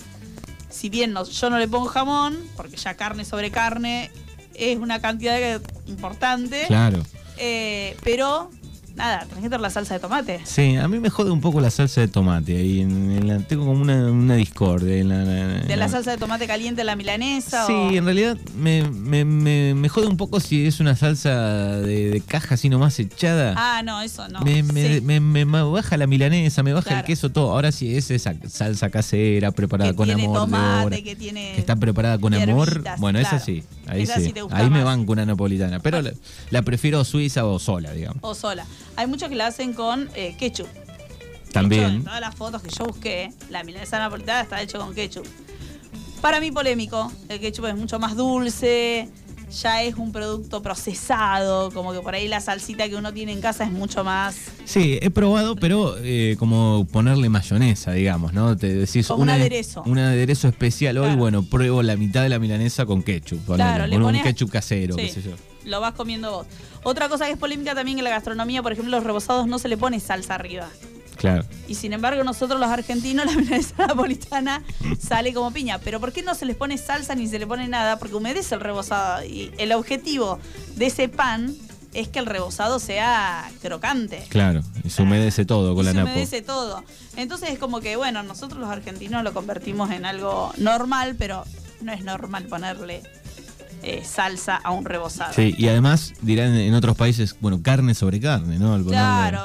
si 0.70 0.88
bien 0.88 1.12
no- 1.12 1.24
yo 1.24 1.50
no 1.50 1.58
le 1.58 1.66
pongo 1.66 1.86
jamón, 1.86 2.38
porque 2.54 2.76
ya 2.76 2.94
carne 2.94 3.24
sobre 3.24 3.50
carne 3.50 4.12
es 4.58 4.78
una 4.78 5.00
cantidad 5.00 5.60
importante, 5.86 6.64
Claro. 6.66 7.02
eh, 7.38 7.96
pero 8.02 8.50
nada, 8.96 9.20
tenés 9.20 9.36
que 9.36 9.42
tener 9.42 9.60
la 9.60 9.70
salsa 9.70 9.94
de 9.94 10.00
tomate. 10.00 10.40
Sí, 10.44 10.76
a 10.76 10.88
mí 10.88 10.98
me 10.98 11.10
jode 11.10 11.30
un 11.30 11.40
poco 11.40 11.60
la 11.60 11.70
salsa 11.70 12.00
de 12.00 12.08
tomate. 12.08 12.56
Ahí 12.56 12.80
en, 12.80 13.10
en 13.12 13.28
la- 13.28 13.38
tengo 13.40 13.66
como 13.66 13.80
una, 13.80 14.10
una 14.10 14.34
discordia. 14.36 14.96
En 14.96 15.08
la, 15.10 15.60
en 15.60 15.66
¿De 15.68 15.76
la 15.76 15.88
salsa 15.88 16.10
de 16.12 16.16
tomate 16.16 16.46
caliente 16.46 16.80
en 16.82 16.86
la 16.86 16.96
milanesa? 16.96 17.66
Sí, 17.66 17.72
o... 17.72 17.90
en 17.92 18.04
realidad 18.04 18.36
me, 18.56 18.82
me, 18.90 19.24
me, 19.24 19.74
me 19.74 19.88
jode 19.88 20.06
un 20.06 20.16
poco 20.16 20.40
si 20.40 20.66
es 20.66 20.80
una 20.80 20.96
salsa 20.96 21.76
de, 21.78 22.10
de 22.10 22.20
caja 22.20 22.54
así 22.54 22.68
nomás 22.68 22.98
echada. 22.98 23.54
Ah, 23.56 23.82
no, 23.84 24.00
eso 24.02 24.26
no. 24.28 24.40
me, 24.40 24.62
me, 24.62 24.96
Sí. 24.96 25.00
me- 25.02 25.44
baja 25.62 25.96
la 25.96 26.06
milanesa, 26.06 26.62
me 26.62 26.72
baja 26.72 26.98
el 27.00 27.04
queso, 27.04 27.30
todo. 27.30 27.52
Ahora 27.52 27.72
sí 27.72 27.96
es 27.96 28.10
esa 28.10 28.34
salsa 28.48 28.90
casera, 28.90 29.50
preparada 29.52 29.90
que 29.90 29.96
con 29.96 30.06
tiene 30.06 30.24
amor. 30.24 30.36
de 30.38 30.44
tomate, 30.44 30.86
obra, 30.86 31.02
que 31.02 31.16
tiene. 31.16 31.52
que 31.54 31.60
está 31.60 31.76
preparada 31.76 32.18
con 32.18 32.34
amor. 32.34 32.82
Bueno, 32.98 33.18
esa 33.18 33.38
sí. 33.38 33.62
Ahí 33.86 34.02
Esa 34.02 34.18
sí. 34.20 34.32
ahí 34.50 34.68
me 34.70 34.82
banco 34.82 35.12
una 35.12 35.24
napolitana. 35.26 35.78
Pero 35.80 36.02
la, 36.02 36.12
la 36.50 36.62
prefiero 36.62 37.04
suiza 37.04 37.44
o 37.46 37.58
sola, 37.58 37.92
digamos. 37.92 38.18
O 38.22 38.34
sola. 38.34 38.64
Hay 38.94 39.06
muchos 39.06 39.28
que 39.28 39.34
la 39.34 39.48
hacen 39.48 39.72
con 39.72 40.08
eh, 40.14 40.36
ketchup. 40.38 40.66
Hecho, 40.66 41.52
También. 41.52 41.84
en 41.84 42.04
todas 42.04 42.20
las 42.20 42.34
fotos 42.34 42.62
que 42.62 42.70
yo 42.70 42.84
busqué, 42.84 43.32
la 43.50 43.64
milanesa 43.64 43.98
napolitana 43.98 44.42
está 44.42 44.60
hecho 44.62 44.78
con 44.78 44.94
ketchup. 44.94 45.26
Para 46.20 46.40
mí 46.40 46.50
polémico, 46.50 47.10
el 47.28 47.40
ketchup 47.40 47.66
es 47.66 47.76
mucho 47.76 47.98
más 47.98 48.16
dulce, 48.16 49.08
ya 49.62 49.82
es 49.84 49.94
un 49.94 50.12
producto 50.12 50.60
procesado, 50.62 51.70
como 51.70 51.92
que 51.92 52.00
por 52.00 52.14
ahí 52.14 52.26
la 52.26 52.40
salsita 52.40 52.88
que 52.88 52.96
uno 52.96 53.12
tiene 53.12 53.32
en 53.32 53.40
casa 53.40 53.64
es 53.64 53.70
mucho 53.70 54.02
más... 54.02 54.36
Sí, 54.64 54.98
he 55.00 55.10
probado, 55.10 55.54
pero 55.56 55.96
eh, 56.02 56.36
como 56.38 56.86
ponerle 56.90 57.28
mayonesa, 57.28 57.92
digamos, 57.92 58.32
¿no? 58.32 58.56
Te 58.56 58.74
decís 58.74 59.06
Como 59.06 59.22
un 59.22 59.30
aderezo. 59.30 59.82
Un 59.86 59.98
aderezo 59.98 60.48
especial 60.48 60.98
hoy, 60.98 61.14
bueno, 61.14 61.42
pruebo 61.44 61.82
la 61.82 61.96
mitad 61.96 62.22
de 62.22 62.28
la 62.28 62.38
milanesa 62.38 62.86
con 62.86 63.02
ketchup, 63.02 63.54
Claro, 63.54 63.86
le 63.86 63.98
con 63.98 64.14
un 64.14 64.22
ketchup 64.22 64.50
casero, 64.50 64.96
qué 64.96 65.08
Sí, 65.08 65.20
sé 65.20 65.22
yo. 65.22 65.36
Lo 65.66 65.80
vas 65.80 65.92
comiendo 65.94 66.30
vos. 66.30 66.46
Otra 66.84 67.08
cosa 67.08 67.26
que 67.26 67.32
es 67.32 67.38
polémica 67.38 67.74
también 67.74 67.98
en 67.98 68.04
la 68.04 68.10
gastronomía, 68.10 68.62
por 68.62 68.72
ejemplo, 68.72 68.96
los 68.96 69.04
rebozados 69.04 69.46
no 69.46 69.58
se 69.58 69.68
le 69.68 69.76
pone 69.76 70.00
salsa 70.00 70.34
arriba. 70.36 70.68
Claro. 71.16 71.44
Y 71.66 71.74
sin 71.74 71.92
embargo, 71.92 72.22
nosotros 72.24 72.60
los 72.60 72.68
argentinos, 72.68 73.26
la 73.32 73.32
milanesa 73.32 73.86
napolitana 73.86 74.62
sale 75.00 75.32
como 75.34 75.50
piña. 75.52 75.78
Pero 75.78 75.98
¿por 76.00 76.12
qué 76.12 76.22
no 76.22 76.34
se 76.34 76.44
les 76.46 76.56
pone 76.56 76.78
salsa 76.78 77.14
ni 77.14 77.26
se 77.26 77.38
le 77.38 77.46
pone 77.46 77.66
nada? 77.68 77.98
Porque 77.98 78.14
humedece 78.14 78.54
el 78.54 78.60
rebozado. 78.60 79.24
Y 79.24 79.50
el 79.58 79.72
objetivo 79.72 80.38
de 80.76 80.86
ese 80.86 81.08
pan 81.08 81.54
es 81.94 82.08
que 82.08 82.18
el 82.18 82.26
rebozado 82.26 82.78
sea 82.78 83.50
crocante. 83.62 84.26
Claro, 84.28 84.60
y 84.84 84.90
se 84.90 85.02
humedece 85.02 85.46
todo 85.46 85.74
con 85.74 85.84
Y 85.84 85.86
la 85.86 85.92
se 85.92 85.96
napo. 85.96 86.10
humedece 86.10 86.42
todo. 86.42 86.84
Entonces 87.16 87.48
es 87.50 87.58
como 87.58 87.80
que, 87.80 87.96
bueno, 87.96 88.22
nosotros 88.22 88.60
los 88.60 88.68
argentinos 88.68 89.24
lo 89.24 89.32
convertimos 89.32 89.90
en 89.90 90.04
algo 90.04 90.52
normal, 90.58 91.16
pero 91.18 91.44
no 91.80 91.92
es 91.92 92.04
normal 92.04 92.44
ponerle 92.44 93.02
eh, 93.88 94.02
salsa 94.04 94.56
a 94.56 94.70
un 94.72 94.84
rebozado. 94.84 95.32
Sí, 95.32 95.54
y 95.56 95.68
además 95.68 96.12
dirán 96.20 96.54
en 96.56 96.74
otros 96.74 96.96
países, 96.96 97.36
bueno, 97.40 97.62
carne 97.62 97.94
sobre 97.94 98.20
carne, 98.20 98.58
¿no? 98.58 98.74
Al 98.74 98.84
Claro, 98.84 99.42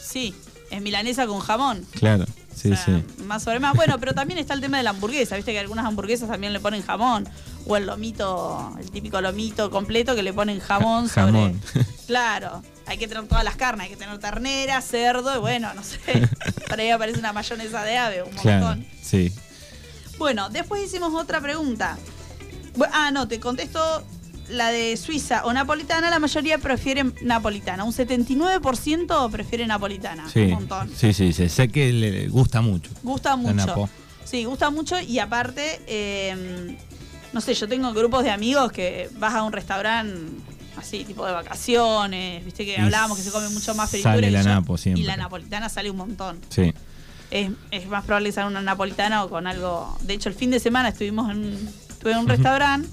sí, 0.00 0.34
es 0.70 0.80
milanesa 0.80 1.26
con 1.26 1.40
jamón. 1.40 1.84
Claro, 1.92 2.24
sí, 2.54 2.70
O 2.72 2.76
sea, 2.76 2.84
sí. 2.84 3.22
Más 3.24 3.42
sobre 3.42 3.58
más. 3.60 3.74
Bueno, 3.74 3.98
pero 3.98 4.14
también 4.14 4.38
está 4.38 4.54
el 4.54 4.60
tema 4.60 4.76
de 4.76 4.82
la 4.82 4.90
hamburguesa. 4.90 5.36
Viste 5.36 5.52
que 5.52 5.58
algunas 5.58 5.84
hamburguesas 5.86 6.28
también 6.28 6.52
le 6.52 6.60
ponen 6.60 6.82
jamón. 6.82 7.28
O 7.66 7.76
el 7.76 7.84
lomito, 7.86 8.74
el 8.80 8.90
típico 8.90 9.20
lomito 9.20 9.70
completo 9.70 10.14
que 10.14 10.22
le 10.22 10.32
ponen 10.32 10.60
jamón 10.60 11.08
sobre. 11.08 11.32
Jamón. 11.32 11.60
Claro. 12.06 12.62
Hay 12.86 12.96
que 12.96 13.06
tener 13.06 13.26
todas 13.28 13.44
las 13.44 13.56
carnes. 13.56 13.84
Hay 13.84 13.90
que 13.90 13.96
tener 13.96 14.18
ternera, 14.18 14.80
cerdo 14.80 15.34
y 15.36 15.38
bueno, 15.38 15.74
no 15.74 15.82
sé. 15.82 15.98
Por 16.68 16.80
ahí 16.80 16.88
aparece 16.90 17.18
una 17.18 17.32
mayonesa 17.34 17.82
de 17.82 17.98
ave, 17.98 18.22
un 18.22 18.30
Claro, 18.30 18.66
montón. 18.66 18.86
sí. 19.02 19.30
Bueno, 20.16 20.48
después 20.48 20.82
hicimos 20.84 21.12
otra 21.14 21.40
pregunta. 21.40 21.98
Ah, 22.92 23.10
no, 23.10 23.26
te 23.28 23.40
contesto 23.40 23.80
la 24.50 24.68
de 24.70 24.96
Suiza 24.96 25.44
o 25.44 25.52
napolitana. 25.52 26.10
La 26.10 26.18
mayoría 26.18 26.58
prefiere 26.58 27.04
napolitana. 27.22 27.84
Un 27.84 27.92
79% 27.92 29.30
prefiere 29.30 29.66
napolitana. 29.66 30.28
Sí, 30.30 30.40
Un 30.40 30.50
montón. 30.52 30.90
sí, 30.96 31.12
sí, 31.12 31.32
sí, 31.32 31.48
sé 31.48 31.68
que 31.68 31.92
le 31.92 32.28
gusta 32.28 32.60
mucho. 32.60 32.90
Gusta 33.02 33.36
mucho. 33.36 33.88
Sí, 34.24 34.44
gusta 34.44 34.70
mucho 34.70 35.00
y 35.00 35.18
aparte, 35.20 35.80
eh, 35.86 36.76
no 37.32 37.40
sé, 37.40 37.54
yo 37.54 37.66
tengo 37.68 37.92
grupos 37.94 38.24
de 38.24 38.30
amigos 38.30 38.72
que 38.72 39.08
vas 39.18 39.34
a 39.34 39.42
un 39.42 39.52
restaurante 39.52 40.14
así, 40.76 41.04
tipo 41.04 41.26
de 41.26 41.32
vacaciones, 41.32 42.44
viste 42.44 42.64
que 42.64 42.72
Y 42.72 42.76
hablábamos 42.76 43.16
que 43.18 43.24
se 43.24 43.30
come 43.32 43.48
mucho 43.48 43.74
más 43.74 43.90
fritura. 43.90 44.14
sale 44.14 44.28
y 44.28 44.30
la 44.30 44.42
yo- 44.42 44.48
napo 44.50 44.76
siempre. 44.78 45.02
Y 45.02 45.06
la 45.06 45.16
napolitana 45.16 45.68
sale 45.68 45.90
un 45.90 45.96
montón. 45.96 46.38
Sí. 46.50 46.72
Es, 47.30 47.50
es 47.70 47.86
más 47.88 48.04
probable 48.04 48.28
que 48.28 48.32
salga 48.34 48.48
una 48.48 48.62
napolitana 48.62 49.24
o 49.24 49.28
con 49.30 49.46
algo. 49.46 49.98
De 50.02 50.14
hecho, 50.14 50.28
el 50.28 50.34
fin 50.34 50.50
de 50.50 50.60
semana 50.60 50.90
estuvimos 50.90 51.30
en, 51.30 51.68
estuve 52.08 52.12
en 52.12 52.18
un 52.18 52.28
restaurante 52.28 52.88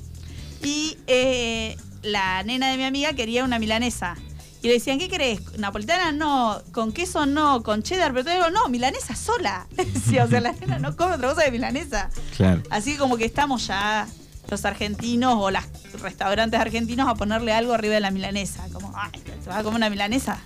y 0.63 0.97
eh, 1.08 1.78
la 2.01 2.43
nena 2.43 2.69
de 2.71 2.78
mi 2.78 2.84
amiga 2.84 3.13
quería 3.13 3.43
una 3.43 3.60
milanesa. 3.60 4.15
Y 4.62 4.67
le 4.67 4.73
decían, 4.73 4.97
¿qué 4.97 5.08
querés? 5.08 5.39
¿Napolitana? 5.60 6.12
No. 6.12 6.60
¿Con 6.71 6.91
queso? 6.91 7.28
No. 7.28 7.62
¿Con 7.62 7.84
cheddar? 7.84 8.13
Pero 8.13 8.28
yo 8.28 8.34
digo, 8.34 8.49
no, 8.49 8.67
milanesa 8.69 9.15
sola. 9.15 9.67
O 9.78 10.28
sea, 10.28 10.41
la 10.41 10.54
nena 10.54 10.80
no 10.80 10.95
come 10.95 11.15
otra 11.15 11.30
cosa 11.30 11.43
de 11.43 11.51
milanesa. 11.51 12.10
Claro. 12.36 12.63
Así 12.71 12.93
que 12.93 12.97
como 12.97 13.17
que 13.17 13.25
estamos 13.25 13.67
ya 13.67 14.08
los 14.49 14.65
argentinos 14.65 15.36
o 15.38 15.51
los 15.51 15.63
restaurantes 16.01 16.60
argentinos 16.60 17.08
a 17.08 17.15
ponerle 17.15 17.54
algo 17.54 17.73
arriba 17.73 17.93
de 17.93 17.99
la 17.99 18.12
milanesa. 18.12 18.67
Como, 18.73 18.91
ay, 18.95 19.12
¿te 19.19 19.49
vas 19.49 19.60
a 19.60 19.63
comer 19.63 19.78
una 19.78 19.89
milanesa? 19.89 20.39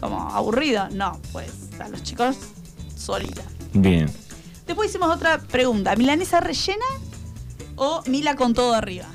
Como 0.00 0.30
aburrido. 0.30 0.88
No, 0.90 1.20
pues 1.32 1.52
a 1.78 1.88
los 1.88 2.02
chicos 2.02 2.36
solita. 2.96 3.42
Bien. 3.72 4.10
Después 4.66 4.90
hicimos 4.90 5.14
otra 5.14 5.38
pregunta. 5.38 5.94
¿Milanesa 5.94 6.40
rellena 6.40 6.84
o 7.76 8.02
mila 8.06 8.36
con 8.36 8.54
todo 8.54 8.74
arriba? 8.74 9.06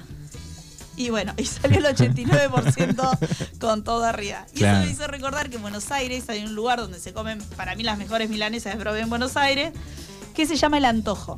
Y 0.97 1.09
bueno, 1.11 1.33
y 1.37 1.45
salió 1.45 1.77
el 1.79 1.85
89% 1.95 3.17
con 3.59 3.83
todo 3.83 4.03
arriba. 4.03 4.45
Y 4.53 4.59
Claro. 4.59 4.79
eso 4.79 4.85
me 4.87 4.91
hizo 4.91 5.07
recordar 5.07 5.49
que 5.49 5.55
en 5.55 5.61
Buenos 5.61 5.91
Aires 5.91 6.27
hay 6.29 6.43
un 6.43 6.55
lugar 6.55 6.79
donde 6.79 6.99
se 6.99 7.13
comen, 7.13 7.41
para 7.55 7.75
mí, 7.75 7.83
las 7.83 7.97
mejores 7.97 8.29
milanesas 8.29 8.73
que 8.73 8.79
probé 8.79 8.99
en 9.01 9.09
Buenos 9.09 9.37
Aires, 9.37 9.71
que 10.35 10.45
se 10.45 10.57
llama 10.57 10.77
El 10.77 10.85
Antojo. 10.85 11.37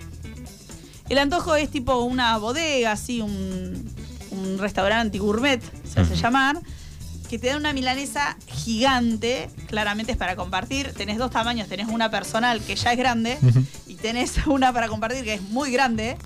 El 1.09 1.17
Antojo 1.19 1.55
es 1.55 1.69
tipo 1.69 1.97
una 2.01 2.37
bodega, 2.37 2.93
así, 2.93 3.21
un, 3.21 3.93
un 4.31 4.57
restaurante 4.57 5.19
gourmet, 5.19 5.61
se 5.87 5.99
hace 5.99 6.15
llamar, 6.15 6.59
que 7.29 7.37
te 7.37 7.47
da 7.47 7.57
una 7.57 7.71
milanesa 7.73 8.37
gigante, 8.47 9.49
claramente 9.67 10.11
es 10.13 10.17
para 10.17 10.35
compartir. 10.35 10.91
Tenés 10.93 11.17
dos 11.17 11.29
tamaños, 11.31 11.67
tenés 11.67 11.87
una 11.87 12.09
personal 12.09 12.61
que 12.61 12.75
ya 12.75 12.93
es 12.93 12.97
grande 12.97 13.37
y 13.87 13.95
tenés 13.95 14.37
una 14.47 14.73
para 14.73 14.87
compartir 14.87 15.23
que 15.23 15.35
es 15.35 15.41
muy 15.41 15.71
grande. 15.71 16.17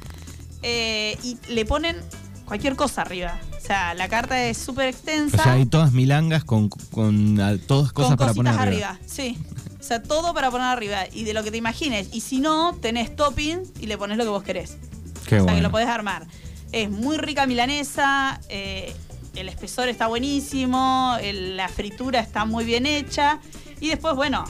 Eh, 0.64 1.18
y 1.24 1.38
le 1.50 1.66
ponen 1.66 1.98
cualquier 2.46 2.76
cosa 2.76 3.02
arriba. 3.02 3.40
O 3.58 3.68
sea, 3.68 3.94
la 3.96 4.08
carta 4.08 4.44
es 4.46 4.58
súper 4.58 4.86
O 4.86 4.90
extensa. 4.90 5.42
sea, 5.44 5.54
hay 5.54 5.66
todas 5.66 5.92
milangas 5.92 6.44
con, 6.44 6.70
con 6.70 7.36
todas 7.68 7.92
cosas 7.92 8.12
con 8.12 8.18
para 8.18 8.34
poner 8.34 8.54
arriba. 8.54 8.90
arriba. 8.92 9.00
Sí. 9.08 9.38
O 9.80 9.84
sea, 9.84 10.02
todo 10.04 10.34
para 10.34 10.52
poner 10.52 10.68
arriba. 10.68 11.00
Y 11.12 11.24
de 11.24 11.34
lo 11.34 11.44
que 11.44 11.52
te 11.52 11.58
imagines. 11.58 12.10
Y 12.12 12.22
si 12.22 12.40
no, 12.40 12.76
tenés 12.82 13.16
topping 13.16 13.60
y 13.80 13.88
le 13.88 13.98
pones 13.98 14.18
lo 14.18 14.24
que 14.24 14.30
vos 14.30 14.44
querés. 14.44 14.78
Qué 15.28 15.36
o 15.36 15.38
sea, 15.40 15.44
bueno. 15.44 15.56
que 15.58 15.62
lo 15.64 15.72
podés 15.72 15.88
armar. 15.88 16.28
Es 16.72 16.90
muy 16.92 17.18
rica 17.18 17.48
milanesa, 17.48 18.40
eh, 18.50 18.96
el 19.36 19.50
espesor 19.50 19.88
está 19.90 20.08
buenísimo, 20.08 21.18
el- 21.22 21.58
la 21.58 21.68
fritura 21.70 22.20
está 22.20 22.46
muy 22.46 22.66
bien 22.66 22.86
hecha. 22.86 23.40
Y 23.80 23.90
después, 23.90 24.16
bueno, 24.16 24.46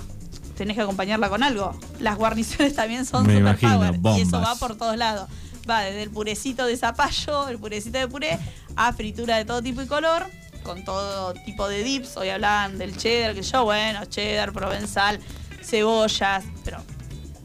tenés 0.57 0.75
que 0.75 0.81
acompañarla 0.83 1.29
con 1.29 1.43
algo. 1.43 1.77
Las 1.99 2.17
guarniciones 2.17 2.75
también 2.75 3.05
son 3.05 3.25
Me 3.25 3.33
super 3.37 3.41
imagino, 3.59 3.93
power. 4.01 4.17
Y 4.19 4.21
eso 4.21 4.41
va 4.41 4.55
por 4.55 4.75
todos 4.75 4.97
lados. 4.97 5.29
Va 5.69 5.81
desde 5.81 6.03
el 6.03 6.11
purecito 6.11 6.65
de 6.65 6.77
zapallo, 6.77 7.47
el 7.47 7.57
purecito 7.57 7.97
de 7.97 8.07
puré, 8.07 8.37
a 8.75 8.93
fritura 8.93 9.37
de 9.37 9.45
todo 9.45 9.61
tipo 9.61 9.81
y 9.81 9.87
color, 9.87 10.27
con 10.63 10.83
todo 10.83 11.33
tipo 11.33 11.67
de 11.67 11.83
dips. 11.83 12.17
Hoy 12.17 12.29
hablaban 12.29 12.77
del 12.77 12.95
cheddar, 12.95 13.33
que 13.33 13.41
yo, 13.41 13.63
bueno, 13.63 14.05
cheddar, 14.05 14.53
provenzal, 14.53 15.19
cebollas. 15.63 16.43
Pero 16.63 16.77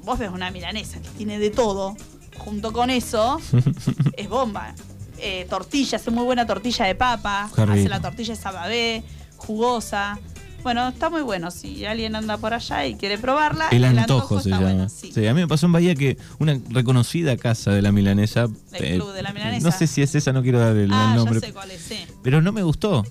vos 0.03 0.19
ves 0.19 0.31
una 0.31 0.51
milanesa 0.51 1.01
que 1.01 1.09
tiene 1.11 1.39
de 1.39 1.51
todo, 1.51 1.97
junto 2.39 2.73
con 2.73 2.91
eso, 2.91 3.41
es 4.17 4.29
bomba. 4.29 4.75
Eh, 5.19 5.47
tortilla, 5.51 5.97
hace 5.97 6.11
muy 6.11 6.25
buena 6.25 6.47
tortilla 6.47 6.87
de 6.87 6.95
papa, 6.95 7.45
hace 7.45 7.89
la 7.89 8.01
tortilla 8.01 8.35
de 8.35 8.41
sababé, 8.41 9.03
jugosa. 9.37 10.19
Bueno, 10.63 10.89
está 10.89 11.11
muy 11.11 11.23
bueno. 11.23 11.51
Si 11.51 11.85
alguien 11.85 12.15
anda 12.17 12.37
por 12.37 12.55
allá 12.55 12.87
y 12.87 12.95
quiere 12.95 13.19
probarla, 13.19 13.69
El 13.71 13.85
antojo, 13.85 14.41
se 14.41 14.51
llama. 14.51 14.63
bueno, 14.63 14.89
sí. 14.89 15.11
Sí, 15.13 15.27
a 15.27 15.35
mí 15.35 15.41
me 15.41 15.49
pasó 15.49 15.67
en 15.67 15.73
Bahía 15.73 15.95
que 15.95 16.19
una 16.39 16.59
reconocida 16.69 17.37
casa 17.37 17.71
de 17.73 17.83
la 17.83 17.93
milanesa. 17.93 18.49
El 18.73 18.97
Club 19.01 19.13
de 19.13 19.23
la 19.23 19.33
Milanesa. 19.33 19.67
No 19.67 19.73
sé 19.73 19.87
si 19.87 20.03
es 20.03 20.15
esa, 20.15 20.33
no 20.33 20.43
quiero 20.43 20.61
dar 20.61 20.77
el, 20.77 20.91
ah, 20.93 21.11
el 21.11 21.17
nombre. 21.17 21.41
ya 21.41 21.47
sé 21.47 21.53
cuál 21.53 21.71
es, 21.71 21.81
sí. 21.81 21.99
Pero 22.23 22.43
no 22.43 22.53
me 22.53 22.63
gustó. 22.63 23.05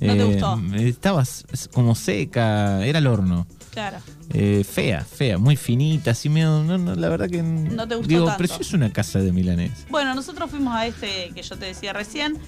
Eh, 0.00 0.06
¿No 0.06 0.14
te 0.14 0.24
gustó? 0.24 0.60
Estaba 0.76 1.24
como 1.72 1.94
seca, 1.94 2.84
era 2.84 2.98
al 2.98 3.06
horno. 3.06 3.46
Claro. 3.72 3.96
Eh, 4.34 4.64
fea, 4.70 5.02
fea, 5.02 5.38
muy 5.38 5.56
finita, 5.56 6.10
así 6.10 6.28
medio. 6.28 6.62
No, 6.62 6.76
no, 6.76 6.94
la 6.94 7.08
verdad 7.08 7.28
que. 7.30 7.42
No 7.42 7.88
te 7.88 7.94
gustó 7.94 8.08
Digo, 8.08 8.26
tanto. 8.26 8.44
pero 8.46 8.60
es 8.60 8.72
una 8.74 8.92
casa 8.92 9.18
de 9.20 9.32
milanesa. 9.32 9.74
Bueno, 9.88 10.14
nosotros 10.14 10.50
fuimos 10.50 10.74
a 10.74 10.86
este 10.86 11.30
que 11.34 11.42
yo 11.42 11.56
te 11.56 11.64
decía 11.66 11.94
recién. 11.94 12.38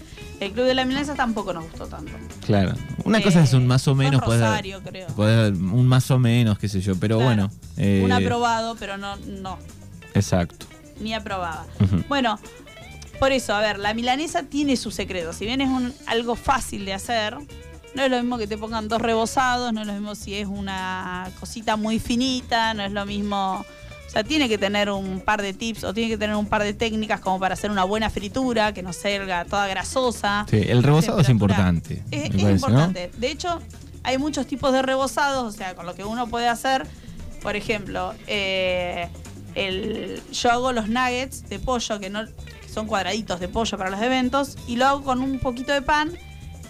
El 0.40 0.52
Club 0.52 0.66
de 0.66 0.74
la 0.74 0.84
Milanesa 0.84 1.14
tampoco 1.14 1.52
nos 1.54 1.64
gustó 1.64 1.86
tanto. 1.86 2.12
Claro. 2.44 2.74
Una 3.04 3.18
Eh, 3.18 3.22
cosa 3.22 3.42
es 3.42 3.54
un 3.54 3.66
más 3.66 3.88
o 3.88 3.94
menos. 3.94 4.20
dar- 4.20 4.28
Rosario, 4.30 4.82
creo. 4.82 5.06
un 5.16 5.86
más 5.86 6.10
o 6.10 6.18
menos, 6.18 6.58
qué 6.58 6.68
sé 6.68 6.80
yo. 6.82 6.94
Pero 6.96 7.16
Claro. 7.18 7.28
bueno. 7.48 7.50
eh, 7.78 8.02
Un 8.04 8.12
aprobado, 8.12 8.76
pero 8.78 8.98
no, 8.98 9.16
no, 9.16 9.58
Exacto. 10.12 10.66
ni 11.00 11.14
aprobada. 11.14 11.64
Bueno, 12.08 12.38
por 13.18 13.32
eso, 13.32 13.54
a 13.54 13.60
ver, 13.60 13.78
la 13.78 13.94
milanesa 13.94 14.42
tiene 14.42 14.76
su 14.76 14.90
secreto. 14.90 15.32
Si 15.32 15.46
bien 15.46 15.60
es 15.62 15.68
un, 15.70 15.94
algo 16.06 16.34
fácil 16.36 16.84
de 16.84 16.92
hacer, 16.94 17.36
no 17.94 18.02
es 18.02 18.10
lo 18.10 18.18
mismo 18.18 18.38
que 18.38 18.46
te 18.46 18.58
pongan 18.58 18.88
dos 18.88 19.00
rebozados, 19.00 19.72
no 19.72 19.80
es 19.80 19.86
lo 19.86 19.92
mismo 19.92 20.14
si 20.14 20.34
es 20.34 20.46
una 20.46 21.30
cosita 21.38 21.76
muy 21.76 21.98
finita, 21.98 22.74
no 22.74 22.84
es 22.84 22.92
lo 22.92 23.06
mismo. 23.06 23.64
O 24.06 24.10
sea, 24.10 24.22
tiene 24.22 24.48
que 24.48 24.58
tener 24.58 24.90
un 24.90 25.20
par 25.20 25.42
de 25.42 25.52
tips 25.52 25.84
o 25.84 25.94
tiene 25.94 26.10
que 26.10 26.18
tener 26.18 26.36
un 26.36 26.46
par 26.46 26.62
de 26.62 26.72
técnicas 26.74 27.20
como 27.20 27.40
para 27.40 27.54
hacer 27.54 27.70
una 27.70 27.84
buena 27.84 28.10
fritura, 28.10 28.72
que 28.72 28.82
no 28.82 28.92
salga 28.92 29.44
toda 29.44 29.66
grasosa. 29.66 30.46
Sí, 30.48 30.62
el 30.68 30.82
rebozado 30.82 31.20
es 31.20 31.28
importante. 31.28 32.02
Es, 32.10 32.20
me 32.20 32.26
es 32.26 32.30
parece, 32.30 32.46
¿no? 32.46 32.52
importante. 32.52 33.10
De 33.16 33.30
hecho, 33.30 33.60
hay 34.02 34.18
muchos 34.18 34.46
tipos 34.46 34.72
de 34.72 34.82
rebozados, 34.82 35.54
o 35.54 35.56
sea, 35.56 35.74
con 35.74 35.86
lo 35.86 35.94
que 35.94 36.04
uno 36.04 36.28
puede 36.28 36.48
hacer. 36.48 36.86
Por 37.42 37.56
ejemplo, 37.56 38.14
eh, 38.26 39.08
el, 39.54 40.22
yo 40.32 40.50
hago 40.50 40.72
los 40.72 40.88
nuggets 40.88 41.48
de 41.48 41.58
pollo, 41.58 41.98
que, 41.98 42.10
no, 42.10 42.24
que 42.24 42.68
son 42.72 42.86
cuadraditos 42.86 43.40
de 43.40 43.48
pollo 43.48 43.78
para 43.78 43.90
los 43.90 44.00
eventos, 44.00 44.56
y 44.66 44.76
lo 44.76 44.86
hago 44.86 45.02
con 45.02 45.20
un 45.20 45.38
poquito 45.40 45.72
de 45.72 45.82
pan 45.82 46.12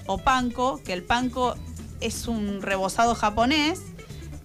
o 0.07 0.19
panko, 0.19 0.81
que 0.85 0.93
el 0.93 1.03
panko 1.03 1.55
es 2.01 2.29
un 2.29 2.61
rebozado 2.63 3.15
japonés, 3.15 3.81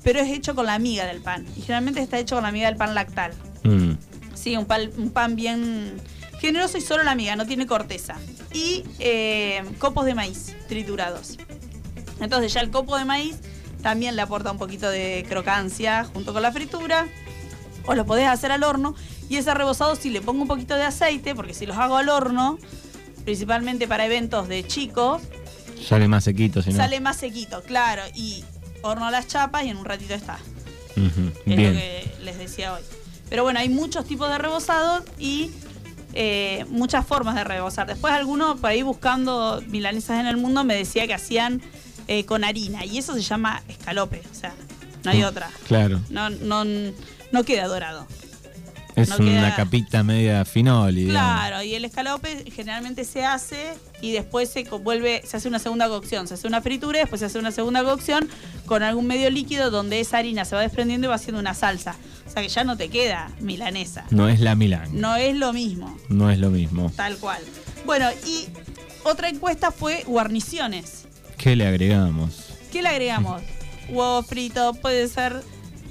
pero 0.03 0.19
es 0.19 0.31
hecho 0.31 0.55
con 0.55 0.65
la 0.65 0.79
miga 0.79 1.05
del 1.05 1.21
pan. 1.21 1.45
Y 1.57 1.61
generalmente 1.61 2.01
está 2.01 2.17
hecho 2.19 2.35
con 2.35 2.43
la 2.43 2.51
miga 2.51 2.67
del 2.67 2.77
pan 2.77 2.95
lactal. 2.95 3.33
Mm. 3.63 3.91
Sí, 4.33 4.55
un, 4.55 4.65
pal- 4.65 4.93
un 4.97 5.09
pan 5.11 5.35
bien 5.35 5.99
generoso 6.39 6.77
y 6.77 6.81
solo 6.81 7.03
la 7.03 7.15
miga, 7.15 7.35
no 7.35 7.45
tiene 7.45 7.67
corteza. 7.67 8.15
Y 8.53 8.85
eh, 8.99 9.63
copos 9.77 10.05
de 10.05 10.15
maíz 10.15 10.55
triturados. 10.69 11.37
Entonces 12.21 12.53
ya 12.53 12.61
el 12.61 12.71
copo 12.71 12.97
de 12.97 13.05
maíz 13.05 13.37
también 13.81 14.15
le 14.15 14.21
aporta 14.21 14.51
un 14.51 14.57
poquito 14.57 14.89
de 14.89 15.25
crocancia 15.27 16.05
junto 16.05 16.31
con 16.33 16.41
la 16.41 16.51
fritura. 16.51 17.07
O 17.85 17.95
lo 17.95 18.05
podés 18.05 18.27
hacer 18.27 18.51
al 18.51 18.63
horno. 18.63 18.95
Y 19.29 19.35
ese 19.35 19.53
rebozado 19.53 19.95
si 19.95 20.09
le 20.09 20.21
pongo 20.21 20.43
un 20.43 20.47
poquito 20.47 20.75
de 20.75 20.83
aceite, 20.83 21.35
porque 21.35 21.53
si 21.53 21.65
los 21.65 21.77
hago 21.77 21.97
al 21.97 22.09
horno, 22.09 22.57
principalmente 23.25 23.87
para 23.87 24.05
eventos 24.05 24.47
de 24.47 24.65
chicos, 24.65 25.21
Sale 25.83 26.07
más 26.07 26.23
sequito, 26.23 26.61
si 26.61 26.71
no. 26.71 26.77
sale 26.77 26.99
más 26.99 27.17
sequito, 27.17 27.61
claro. 27.63 28.03
Y 28.15 28.43
horno 28.81 29.05
a 29.07 29.11
las 29.11 29.27
chapas 29.27 29.65
y 29.65 29.69
en 29.69 29.77
un 29.77 29.85
ratito 29.85 30.13
está. 30.13 30.37
Ujú, 30.97 31.31
Es 31.45 31.55
Bien. 31.57 31.73
lo 31.73 31.79
que 31.79 32.11
les 32.23 32.37
decía 32.37 32.73
hoy. 32.73 32.81
Pero 33.29 33.43
bueno, 33.43 33.59
hay 33.59 33.69
muchos 33.69 34.05
tipos 34.05 34.29
de 34.29 34.37
rebozados 34.37 35.03
y 35.19 35.51
eh, 36.13 36.65
muchas 36.69 37.05
formas 37.05 37.35
de 37.35 37.43
rebozar. 37.43 37.87
Después 37.87 38.11
alguno 38.13 38.55
por 38.57 38.69
ahí 38.71 38.81
buscando 38.81 39.63
milanesas 39.67 40.19
en 40.19 40.27
el 40.27 40.37
mundo 40.37 40.63
me 40.63 40.75
decía 40.75 41.05
que 41.07 41.13
hacían 41.13 41.61
eh, 42.07 42.25
con 42.25 42.43
harina 42.43 42.85
y 42.85 42.97
eso 42.97 43.13
se 43.13 43.21
llama 43.21 43.61
escalope, 43.67 44.23
o 44.31 44.35
sea, 44.35 44.53
no 45.03 45.11
hay 45.11 45.21
Mm, 45.21 45.25
otra. 45.25 45.49
Claro. 45.67 46.01
No, 46.09 46.29
no, 46.31 46.65
no 47.31 47.43
queda 47.43 47.67
dorado. 47.67 48.07
Es 48.95 49.09
No 49.09 49.17
una 49.17 49.25
queda- 49.25 49.55
capita 49.55 50.03
media 50.03 50.43
finoli. 50.45 51.05
digamos. 51.05 51.21
Claro, 51.39 51.63
y 51.63 51.73
el 51.75 51.85
escalope 51.85 52.51
generalmente 52.51 53.05
se 53.05 53.23
hace 53.23 53.73
y 54.01 54.11
después 54.11 54.49
se 54.49 54.63
vuelve, 54.63 55.21
se 55.25 55.37
hace 55.37 55.47
una 55.47 55.59
segunda 55.59 55.87
cocción, 55.87 56.27
se 56.27 56.33
hace 56.33 56.47
una 56.47 56.61
fritura, 56.61 56.97
y 56.97 57.01
después 57.01 57.19
se 57.19 57.25
hace 57.27 57.39
una 57.39 57.51
segunda 57.51 57.83
cocción 57.83 58.27
con 58.65 58.83
algún 58.83 59.07
medio 59.07 59.29
líquido 59.29 59.71
donde 59.71 59.99
esa 59.99 60.17
harina 60.17 60.43
se 60.45 60.55
va 60.55 60.61
desprendiendo 60.61 61.07
y 61.07 61.09
va 61.09 61.15
haciendo 61.15 61.39
una 61.39 61.53
salsa. 61.53 61.95
O 62.27 62.31
sea 62.31 62.41
que 62.43 62.49
ya 62.49 62.63
no 62.63 62.77
te 62.77 62.89
queda 62.89 63.31
milanesa. 63.39 64.05
No 64.11 64.27
es 64.29 64.39
la 64.39 64.55
Milán. 64.55 64.89
No, 64.93 65.09
No 65.11 65.17
es 65.17 65.35
lo 65.37 65.53
mismo, 65.53 65.97
es 66.29 66.39
lo 66.39 66.49
mismo. 66.49 66.91
tal 66.95 67.17
cual. 67.17 67.41
Bueno, 67.85 68.07
y 68.27 68.47
otra 69.03 69.29
encuesta 69.29 69.71
fue 69.71 70.03
guarniciones. 70.05 71.05
¿Qué 71.37 71.55
le 71.55 71.65
agregamos? 71.65 72.47
¿Qué 72.71 72.81
le 72.81 72.89
agregamos? 72.89 73.41
Huevo 73.89 74.21
frito, 74.23 74.73
puede 74.75 75.07
ser 75.07 75.41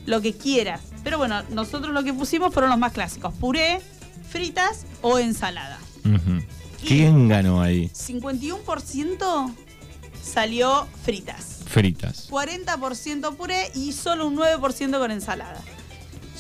lo 0.07 0.21
que 0.21 0.33
quieras. 0.37 0.83
Pero 1.05 1.19
bueno, 1.19 1.43
nosotros 1.51 1.93
lo 1.93 2.03
que 2.05 2.13
pusimos 2.13 2.53
fueron 2.53 2.71
los 2.71 2.79
más 2.79 2.93
clásicos. 2.93 3.33
Puré, 3.35 3.81
fritas 4.31 4.85
o 5.03 5.19
ensalada. 5.19 5.79
¿Quién 6.87 7.29
ganó 7.29 7.61
ahí? 7.61 7.89
51% 7.89 9.55
salió 10.23 10.87
fritas. 11.05 11.61
Fritas. 11.67 12.31
40% 12.31 13.37
puré 13.37 13.71
y 13.75 13.93
solo 13.93 14.27
un 14.27 14.37
9% 14.37 14.99
con 14.99 15.11
ensalada. 15.11 15.61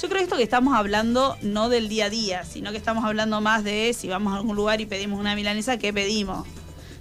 Yo 0.00 0.08
creo 0.08 0.22
esto 0.22 0.36
que 0.36 0.44
estamos 0.44 0.76
hablando 0.76 1.36
no 1.42 1.68
del 1.68 1.88
día 1.88 2.06
a 2.06 2.10
día, 2.10 2.44
sino 2.44 2.70
que 2.70 2.76
estamos 2.76 3.04
hablando 3.04 3.40
más 3.40 3.64
de 3.64 3.94
si 3.98 4.08
vamos 4.08 4.32
a 4.32 4.36
algún 4.36 4.54
lugar 4.54 4.80
y 4.80 4.86
pedimos 4.86 5.18
una 5.18 5.34
milanesa, 5.34 5.76
¿qué 5.78 5.92
pedimos? 5.92 6.46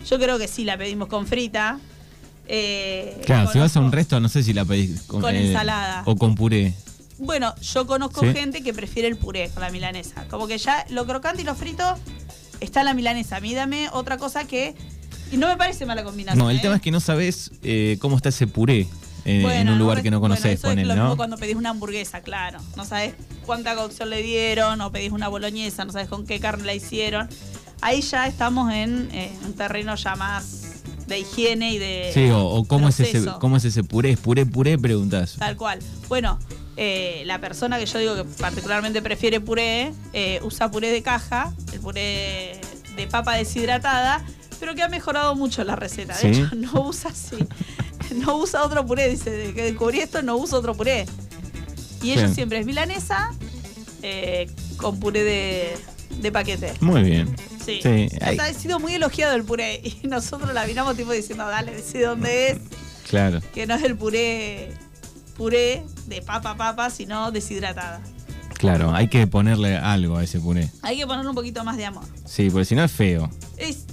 Yo 0.09 0.17
creo 0.17 0.39
que 0.39 0.47
sí 0.47 0.63
la 0.63 0.77
pedimos 0.77 1.07
con 1.07 1.27
frita. 1.27 1.79
Eh, 2.47 3.21
Claro, 3.25 3.51
si 3.51 3.59
vas 3.59 3.75
a 3.77 3.81
un 3.81 3.91
resto, 3.91 4.19
no 4.19 4.29
sé 4.29 4.41
si 4.41 4.53
la 4.53 4.65
pedís 4.65 5.03
con, 5.03 5.21
Con 5.21 5.35
ensalada. 5.35 6.01
O 6.05 6.15
con 6.15 6.33
puré. 6.33 6.73
Bueno, 7.19 7.55
yo 7.61 7.87
conozco 7.87 8.21
¿Sí? 8.21 8.33
gente 8.33 8.61
que 8.63 8.73
prefiere 8.73 9.07
el 9.07 9.17
puré 9.17 9.49
con 9.49 9.61
la 9.61 9.69
milanesa. 9.69 10.27
Como 10.29 10.47
que 10.47 10.57
ya 10.57 10.85
lo 10.89 11.05
crocante 11.05 11.41
y 11.41 11.45
lo 11.45 11.55
frito 11.55 11.83
está 12.59 12.81
en 12.81 12.85
la 12.85 12.93
milanesa. 12.93 13.37
A 13.37 13.39
mí 13.39 13.53
dame 13.53 13.89
otra 13.91 14.17
cosa 14.17 14.45
que 14.45 14.75
Y 15.31 15.37
no 15.37 15.47
me 15.47 15.57
parece 15.57 15.85
mala 15.85 16.03
combinación. 16.03 16.43
No, 16.43 16.49
el 16.49 16.57
¿eh? 16.57 16.61
tema 16.61 16.75
es 16.75 16.81
que 16.81 16.91
no 16.91 16.99
sabes 16.99 17.51
eh, 17.63 17.97
cómo 17.99 18.15
está 18.17 18.29
ese 18.29 18.47
puré 18.47 18.87
en, 19.25 19.37
en 19.37 19.41
Bueno, 19.43 19.73
un 19.73 19.79
lugar 19.79 19.97
no, 19.97 20.03
que 20.03 20.11
no 20.11 20.19
bueno, 20.19 20.35
conoces, 20.35 20.59
eso 20.59 20.71
es 20.71 20.87
lo 20.87 20.95
¿no? 20.95 21.01
mismo 21.03 21.17
cuando 21.17 21.37
pedís 21.37 21.55
una 21.55 21.71
hamburguesa, 21.71 22.21
claro. 22.21 22.59
No 22.77 22.85
sabes 22.85 23.13
cuánta 23.45 23.75
cocción 23.75 24.09
le 24.09 24.21
dieron, 24.21 24.79
o 24.79 24.91
pedís 24.91 25.11
una 25.11 25.27
boloñesa, 25.27 25.83
no 25.85 25.91
sabes 25.91 26.07
con 26.07 26.25
qué 26.25 26.39
carne 26.39 26.63
la 26.65 26.73
hicieron. 26.73 27.27
Ahí 27.81 28.01
ya 28.01 28.25
estamos 28.27 28.71
en 28.73 29.09
eh, 29.11 29.31
un 29.45 29.53
terreno 29.53 29.95
ya 29.95 30.15
más 30.15 30.81
de 31.07 31.19
higiene 31.19 31.73
y 31.73 31.77
de. 31.77 32.11
Sí, 32.13 32.29
o, 32.29 32.39
o 32.45 32.65
cómo, 32.65 32.87
es 32.89 32.99
ese, 33.01 33.25
cómo 33.39 33.57
es 33.57 33.65
ese 33.65 33.83
puré, 33.83 34.11
es 34.11 34.19
puré, 34.19 34.45
puré, 34.45 34.77
preguntas. 34.77 35.35
Tal 35.37 35.57
cual. 35.57 35.79
Bueno, 36.07 36.39
eh, 36.77 37.23
la 37.25 37.39
persona 37.39 37.79
que 37.79 37.85
yo 37.85 37.99
digo 37.99 38.15
que 38.15 38.23
particularmente 38.23 39.01
prefiere 39.01 39.39
puré, 39.41 39.91
eh, 40.13 40.39
usa 40.43 40.69
puré 40.71 40.91
de 40.91 41.01
caja, 41.01 41.51
el 41.73 41.79
puré 41.79 42.59
de 42.95 43.07
papa 43.07 43.35
deshidratada, 43.35 44.23
pero 44.59 44.73
que 44.75 44.83
ha 44.83 44.87
mejorado 44.87 45.35
mucho 45.35 45.63
la 45.63 45.75
receta. 45.75 46.15
De 46.15 46.19
¿Sí? 46.33 46.41
hecho, 46.41 46.49
no 46.55 46.81
usa 46.87 47.11
así. 47.11 47.37
No 48.15 48.37
usa 48.37 48.63
otro 48.63 48.85
puré, 48.85 49.09
dice, 49.09 49.29
de 49.31 49.53
que 49.53 49.63
descubrí 49.63 49.99
esto, 49.99 50.21
no 50.21 50.37
usa 50.37 50.57
otro 50.59 50.73
puré. 50.75 51.05
Y 52.01 52.11
ellos 52.11 52.33
siempre 52.33 52.59
es 52.59 52.65
milanesa 52.65 53.31
eh, 54.03 54.49
con 54.77 54.99
puré 54.99 55.23
de, 55.23 55.77
de 56.21 56.31
paquete. 56.31 56.73
Muy 56.79 57.03
bien. 57.03 57.35
Sí. 57.65 57.79
Sí, 57.83 58.07
O 58.21 58.25
hay- 58.25 58.35
sea, 58.37 58.45
ha 58.45 58.53
sido 58.53 58.79
muy 58.79 58.93
elogiado 58.93 59.35
el 59.35 59.43
puré 59.43 59.81
y 59.83 60.07
nosotros 60.07 60.53
la 60.53 60.65
miramos 60.65 60.95
tipo 60.95 61.11
diciendo, 61.11 61.45
dale, 61.47 61.73
decí 61.73 61.97
dónde 61.99 62.51
es 62.51 62.57
Claro. 63.09 63.41
que 63.53 63.65
no 63.67 63.75
es 63.75 63.83
el 63.83 63.97
puré 63.97 64.71
puré 65.37 65.85
de 66.07 66.21
papa 66.21 66.55
papa, 66.55 66.89
sino 66.89 67.31
deshidratada. 67.31 68.01
Claro, 68.57 68.93
hay 68.93 69.07
que 69.07 69.27
ponerle 69.27 69.77
algo 69.77 70.17
a 70.17 70.23
ese 70.23 70.39
puré. 70.39 70.69
Hay 70.81 70.97
que 70.97 71.05
ponerle 71.05 71.29
un 71.29 71.35
poquito 71.35 71.63
más 71.63 71.77
de 71.77 71.85
amor. 71.85 72.03
Sí, 72.25 72.49
porque 72.49 72.65
si 72.65 72.75
no 72.75 72.83
es 72.83 72.91
feo. 72.91 73.29
Es, 73.55 73.85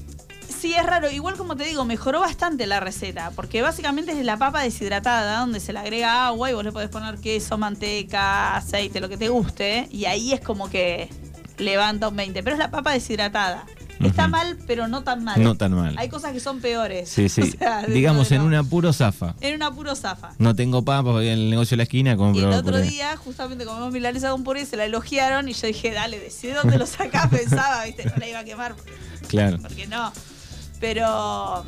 sí, 0.49 0.73
es 0.73 0.87
raro. 0.87 1.11
Igual 1.11 1.37
como 1.37 1.55
te 1.55 1.65
digo, 1.65 1.85
mejoró 1.85 2.21
bastante 2.21 2.67
la 2.67 2.81
receta, 2.81 3.31
porque 3.37 3.61
básicamente 3.61 4.13
es 4.13 4.25
la 4.25 4.39
papa 4.39 4.63
deshidratada, 4.63 5.41
donde 5.41 5.61
se 5.61 5.75
le 5.75 5.81
agrega 5.81 6.27
agua 6.27 6.51
y 6.51 6.55
vos 6.55 6.65
le 6.65 6.73
podés 6.73 6.89
poner 6.89 7.19
queso, 7.19 7.59
manteca, 7.59 8.57
aceite, 8.57 9.01
lo 9.01 9.11
que 9.11 9.19
te 9.19 9.29
guste, 9.29 9.87
y 9.91 10.07
ahí 10.07 10.33
es 10.33 10.41
como 10.41 10.71
que 10.71 11.11
levanta 11.59 12.09
un 12.09 12.17
20. 12.17 12.43
Pero 12.43 12.55
es 12.55 12.59
la 12.59 12.71
papa 12.71 12.93
deshidratada. 12.93 13.67
Está 14.01 14.29
mal, 14.29 14.59
pero 14.67 14.89
no 14.89 15.03
tan 15.03 15.23
mal. 15.25 15.43
No 15.43 15.55
tan 15.57 15.73
mal. 15.73 15.95
Hay 15.99 16.09
cosas 16.09 16.33
que 16.33 16.41
son 16.41 16.61
peores. 16.61 17.09
Sí, 17.09 17.29
sí. 17.29 17.41
O 17.55 17.59
sea, 17.59 17.77
dentro 17.79 17.95
Digamos, 17.95 18.31
en 18.33 18.39
lo- 18.39 18.47
un 18.47 18.55
apuro 18.55 18.93
zafa. 18.93 19.35
En 19.41 19.55
un 19.55 19.63
apuro 19.63 19.95
zafa. 19.95 20.33
No 20.39 20.55
tengo 20.55 20.85
papas, 20.85 21.13
voy 21.13 21.29
al 21.29 21.49
negocio 21.51 21.71
de 21.75 21.79
la 21.79 21.83
esquina, 21.85 22.13
Y 22.13 22.17
compro 22.17 22.49
el 22.49 22.55
otro 22.55 22.73
puré. 22.73 22.83
día, 22.83 23.17
justamente 23.17 23.65
comimos 23.65 23.93
milanesa 23.93 24.31
con 24.31 24.43
puré, 24.45 24.67
se 24.67 24.77
la 24.77 24.85
elogiaron 24.85 25.49
y 25.49 25.53
yo 25.53 25.67
dije, 25.67 25.93
dale, 25.93 26.19
decí 26.19 26.49
dónde 26.49 26.77
lo 26.79 26.87
sacás, 26.87 27.29
pensaba, 27.31 27.85
viste, 27.85 28.05
no 28.07 28.13
la 28.19 28.29
iba 28.29 28.39
a 28.41 28.45
quemar, 28.45 28.75
Claro. 29.29 29.59
porque 29.63 29.87
no. 29.87 30.13
Pero 30.81 31.65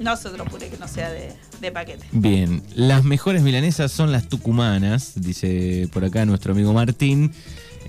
no 0.00 0.12
es 0.14 0.26
otro 0.26 0.44
puré 0.44 0.68
que 0.68 0.76
no 0.78 0.88
sea 0.88 1.10
de, 1.10 1.32
de 1.60 1.72
paquete. 1.72 2.06
Bien, 2.12 2.62
las 2.74 3.04
mejores 3.04 3.42
milanesas 3.42 3.92
son 3.92 4.12
las 4.12 4.28
tucumanas, 4.28 5.12
dice 5.16 5.88
por 5.92 6.04
acá 6.04 6.24
nuestro 6.26 6.52
amigo 6.52 6.72
Martín. 6.72 7.32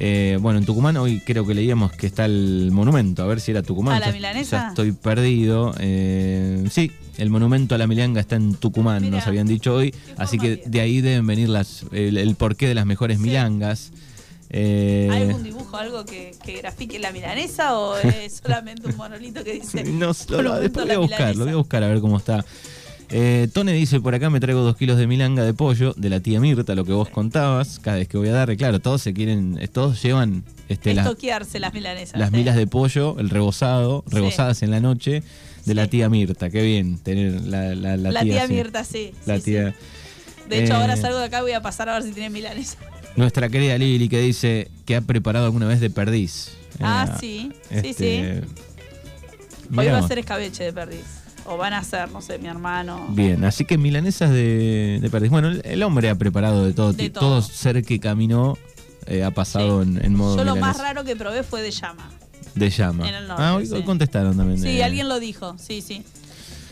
Eh, 0.06 0.38
bueno, 0.42 0.60
en 0.60 0.66
Tucumán 0.66 0.98
hoy 0.98 1.22
creo 1.26 1.48
que 1.48 1.54
leíamos 1.54 1.94
que 1.94 2.08
está 2.08 2.26
el 2.26 2.72
monumento, 2.74 3.24
a 3.24 3.26
ver 3.26 3.40
si 3.40 3.52
era 3.52 3.64
Tucumán. 3.64 3.96
¿A 3.96 4.08
la 4.08 4.12
milanesa? 4.12 4.58
Ya 4.64 4.68
estoy 4.70 4.92
perdido. 4.92 5.74
Eh, 5.80 6.66
sí, 6.70 6.92
el 7.18 7.30
monumento 7.30 7.74
a 7.74 7.78
la 7.78 7.88
milanga 7.88 8.20
está 8.20 8.36
en 8.36 8.56
Tucumán, 8.56 9.02
Mirá, 9.04 9.16
nos 9.18 9.28
habían 9.28 9.48
dicho 9.48 9.74
hoy. 9.76 9.96
Así 10.18 10.38
que 10.38 10.58
de 10.66 10.82
ahí 10.82 11.00
deben 11.00 11.26
venir 11.26 11.48
las, 11.48 11.86
el, 11.94 12.18
el 12.18 12.36
porqué 12.36 12.68
de 12.68 12.76
las 12.76 12.86
mejores 12.86 13.18
Sí. 13.18 13.24
milangas. 13.24 13.92
Eh, 14.50 15.08
¿Hay 15.10 15.22
algún 15.24 15.42
dibujo, 15.44 15.78
algo 15.78 16.04
que, 16.06 16.36
que 16.46 16.58
grafique 16.58 17.00
la 17.00 17.12
milanesa 17.14 17.76
o 17.80 17.96
es 17.98 18.42
solamente 18.46 18.88
un 18.90 18.98
monolito 18.98 19.42
que 19.44 19.54
dice 19.54 19.84
No, 19.86 20.12
lo- 20.42 20.60
después 20.60 20.86
voy 20.86 20.96
a 20.96 21.00
buscar, 21.00 21.20
milanesa? 21.20 21.40
lo 21.40 21.46
voy 21.46 21.54
a 21.54 21.58
buscar 21.58 21.84
a 21.84 21.88
ver 21.88 22.02
cómo 22.02 22.18
está. 22.18 22.46
Eh, 23.16 23.48
Tone 23.54 23.74
dice, 23.74 24.00
por 24.02 24.16
acá 24.16 24.32
me 24.32 24.40
traigo 24.40 24.62
dos 24.62 24.76
kilos 24.76 24.98
de 24.98 25.06
milanga 25.06 25.44
de 25.44 25.54
pollo 25.54 25.94
de 25.96 26.10
la 26.10 26.20
tía 26.20 26.40
Mirta, 26.40 26.74
lo 26.74 26.84
que 26.84 26.94
vos 26.94 27.10
contabas, 27.10 27.78
cada 27.78 27.98
vez 27.98 28.08
que 28.08 28.18
voy 28.18 28.30
a 28.30 28.32
dar, 28.32 28.58
claro, 28.58 28.80
todos 28.80 29.04
se 29.04 29.14
quieren, 29.14 29.60
eh, 29.62 29.68
todos 29.68 30.02
llevan 30.02 30.44
este, 30.68 30.96
las, 30.96 31.06
Estoquearse 31.06 31.60
las 31.60 31.74
milanesas. 31.76 32.20
las 32.20 32.34
¿eh? 32.34 32.38
milas 32.38 32.56
de 32.56 32.66
pollo, 32.66 33.16
el 33.20 33.30
rebozado, 33.30 34.04
Sí. 34.10 34.16
rebozadas 34.16 34.64
en 34.64 34.72
la 34.72 34.80
noche, 34.80 35.22
de 35.66 35.76
la 35.76 35.86
tía 35.88 36.10
Mirta, 36.10 36.50
qué 36.50 36.64
bien 36.64 36.98
tener 36.98 37.40
la, 37.42 37.76
la, 37.76 37.98
la 37.98 38.12
La, 38.12 38.22
tía. 38.24 38.48
Mirta, 38.48 38.84
sí. 38.84 39.12
La 39.28 39.40
tía. 39.40 39.76
De 40.50 40.64
hecho, 40.64 40.74
Eh, 40.74 40.76
ahora 40.76 40.98
salgo 40.98 41.20
de 41.20 41.26
acá 41.26 41.38
y 41.40 41.42
voy 41.44 41.52
a 41.52 41.62
pasar 41.62 41.90
a 41.90 41.94
ver 41.94 42.04
si 42.04 42.14
tiene 42.14 42.32
milanesa. 42.32 42.78
Nuestra 43.16 43.48
querida 43.48 43.78
Lili 43.78 44.10
que 44.10 44.20
dice 44.22 44.72
que 44.86 44.96
ha 44.96 45.02
preparado 45.02 45.46
alguna 45.46 45.68
vez 45.68 45.80
de 45.80 45.92
perdiz. 45.92 46.50
Ah, 46.80 47.06
Eh, 47.12 47.18
sí, 47.20 47.52
sí, 47.70 47.76
este, 47.90 48.42
sí. 48.42 48.48
Hoy 49.78 49.86
va 49.86 50.00
a 50.00 50.08
ser 50.08 50.18
escabeche 50.18 50.64
de 50.64 50.74
perdiz. 50.74 51.06
O 51.46 51.58
van 51.58 51.74
a 51.74 51.80
hacer, 51.80 52.10
no 52.12 52.22
sé, 52.22 52.38
mi 52.40 52.48
hermano. 52.48 53.06
Bien, 53.10 53.44
así 53.44 53.66
que 53.66 53.78
milanesas 53.78 54.30
de, 54.32 55.00
de 55.02 55.10
perdiz. 55.10 55.30
Bueno, 55.30 55.50
el, 55.50 55.62
el 55.66 55.84
hombre 55.84 56.10
ha 56.10 56.16
preparado 56.16 56.66
de 56.66 56.74
todo. 56.74 56.94
De 56.94 57.10
todo. 57.10 57.42
ser 57.42 57.84
que 57.84 58.00
caminó 58.00 58.58
eh, 59.08 59.24
ha 59.24 59.32
pasado 59.32 59.84
Sí. 59.84 59.90
en, 59.90 60.06
en 60.06 60.16
modo 60.16 60.38
Yo 60.38 60.46
lo 60.46 60.56
más 60.56 60.78
raro 60.78 61.04
que 61.04 61.16
probé 61.18 61.44
fue 61.44 61.62
de 61.62 61.72
llama. 61.72 62.10
de 62.56 62.70
llama. 62.70 63.10
en 63.10 63.16
el 63.16 63.28
norte, 63.28 63.44
ah, 63.44 63.56
hoy, 63.56 63.66
sí. 63.66 63.82
contestaron 63.84 64.38
también. 64.38 64.58
Sí, 64.62 64.76
de- 64.76 64.84
alguien 64.86 65.10
lo 65.10 65.20
dijo, 65.20 65.58
sí, 65.60 65.82
sí. 65.82 66.04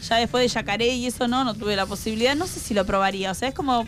Ya 0.08 0.16
después 0.16 0.42
de 0.42 0.48
yacaré 0.48 0.88
y 0.96 1.06
eso 1.06 1.28
no, 1.28 1.44
no 1.44 1.54
tuve 1.54 1.76
la 1.76 1.86
posibilidad. 1.86 2.36
No 2.36 2.48
sé 2.48 2.60
si 2.62 2.74
lo 2.74 2.86
probaría. 2.86 3.32
O 3.32 3.36
sea, 3.36 3.50
es 3.50 3.54
como, 3.54 3.86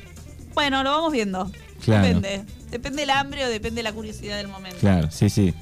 bueno, 0.54 0.84
lo 0.84 0.92
vamos 0.92 1.12
viendo. 1.14 1.50
Claro. 1.84 2.06
Depende. 2.06 2.44
Depende 2.70 3.02
del 3.04 3.10
hambre 3.12 3.46
o 3.46 3.50
depende 3.50 3.82
la 3.84 3.94
curiosidad 3.94 4.36
del 4.38 4.48
momento. 4.48 4.80
Claro, 4.80 5.10
sí, 5.12 5.30
sí. 5.30 5.54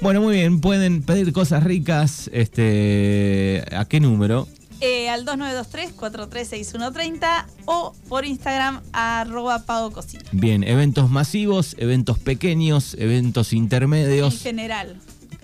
Bueno, 0.00 0.20
muy 0.20 0.34
bien, 0.34 0.60
pueden 0.60 1.02
pedir 1.02 1.32
cosas 1.32 1.62
ricas. 1.64 2.28
Este, 2.32 3.64
¿A 3.74 3.84
qué 3.86 4.00
número? 4.00 4.46
Eh, 4.80 5.08
al 5.08 5.24
2923-436130 5.24 7.46
o 7.64 7.94
por 8.08 8.24
Instagram 8.26 8.80
arroba 8.92 9.64
pago 9.64 9.92
cocina. 9.92 10.24
Bien, 10.32 10.62
eventos 10.64 11.08
masivos, 11.10 11.74
eventos 11.78 12.18
pequeños, 12.18 12.94
eventos 12.98 13.52
En 13.52 13.58
intermedios. 13.60 14.42
general. 14.42 14.96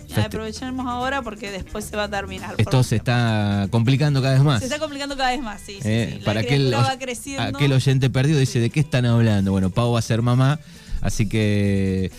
Feste- 0.08 0.24
Aprovechemos 0.26 0.86
ahora 0.88 1.22
porque 1.22 1.52
después 1.52 1.84
se 1.84 1.96
va 1.96 2.02
a 2.04 2.10
terminar. 2.10 2.56
Esto 2.58 2.82
se 2.82 2.96
está 2.96 3.68
complicando 3.70 4.20
cada 4.20 4.34
vez 4.34 4.42
más. 4.42 4.58
Se 4.58 4.64
está 4.66 4.80
complicando 4.80 5.16
cada 5.16 5.30
vez 5.30 5.40
más, 5.40 5.60
sí. 5.60 5.74
sí, 5.74 5.80
Eh, 5.84 6.14
sí. 6.18 6.24
Para 6.24 6.40
aquel, 6.40 6.74
va 6.74 6.98
creciendo. 6.98 7.42
aquel 7.44 7.72
oyente 7.72 8.10
perdido 8.10 8.40
dice, 8.40 8.58
¿de 8.58 8.70
qué 8.70 8.80
están 8.80 9.06
hablando? 9.06 9.52
Bueno, 9.52 9.70
Pau 9.70 9.92
va 9.92 10.00
a 10.00 10.02
ser 10.02 10.20
mamá, 10.20 10.58
así 11.00 11.28
que... 11.28 12.10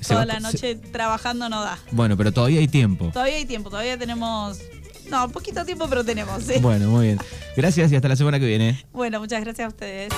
se 0.00 0.08
Toda 0.14 0.20
va- 0.20 0.26
la 0.26 0.34
se- 0.34 0.40
noche 0.40 0.74
trabajando 0.92 1.48
no 1.48 1.62
da. 1.62 1.78
bueno, 1.90 2.16
pero 2.16 2.32
todavía 2.32 2.60
hay 2.60 2.68
tiempo. 2.68 3.10
Todavía 3.12 3.36
hay 3.36 3.44
tiempo, 3.46 3.70
todavía 3.70 3.98
tenemos. 3.98 4.58
No, 5.10 5.28
poquito 5.28 5.64
tiempo, 5.64 5.86
pero 5.88 6.04
tenemos, 6.04 6.42
sí. 6.42 6.54
Bueno, 6.60 6.88
muy 6.90 7.06
bien. 7.06 7.18
Gracias 7.56 7.92
y 7.92 7.96
hasta 7.96 8.08
la 8.08 8.16
semana 8.16 8.38
que 8.40 8.46
viene. 8.46 8.84
Bueno, 8.92 9.20
muchas 9.20 9.40
gracias 9.40 9.66
a 9.66 9.68
ustedes. 9.68 10.12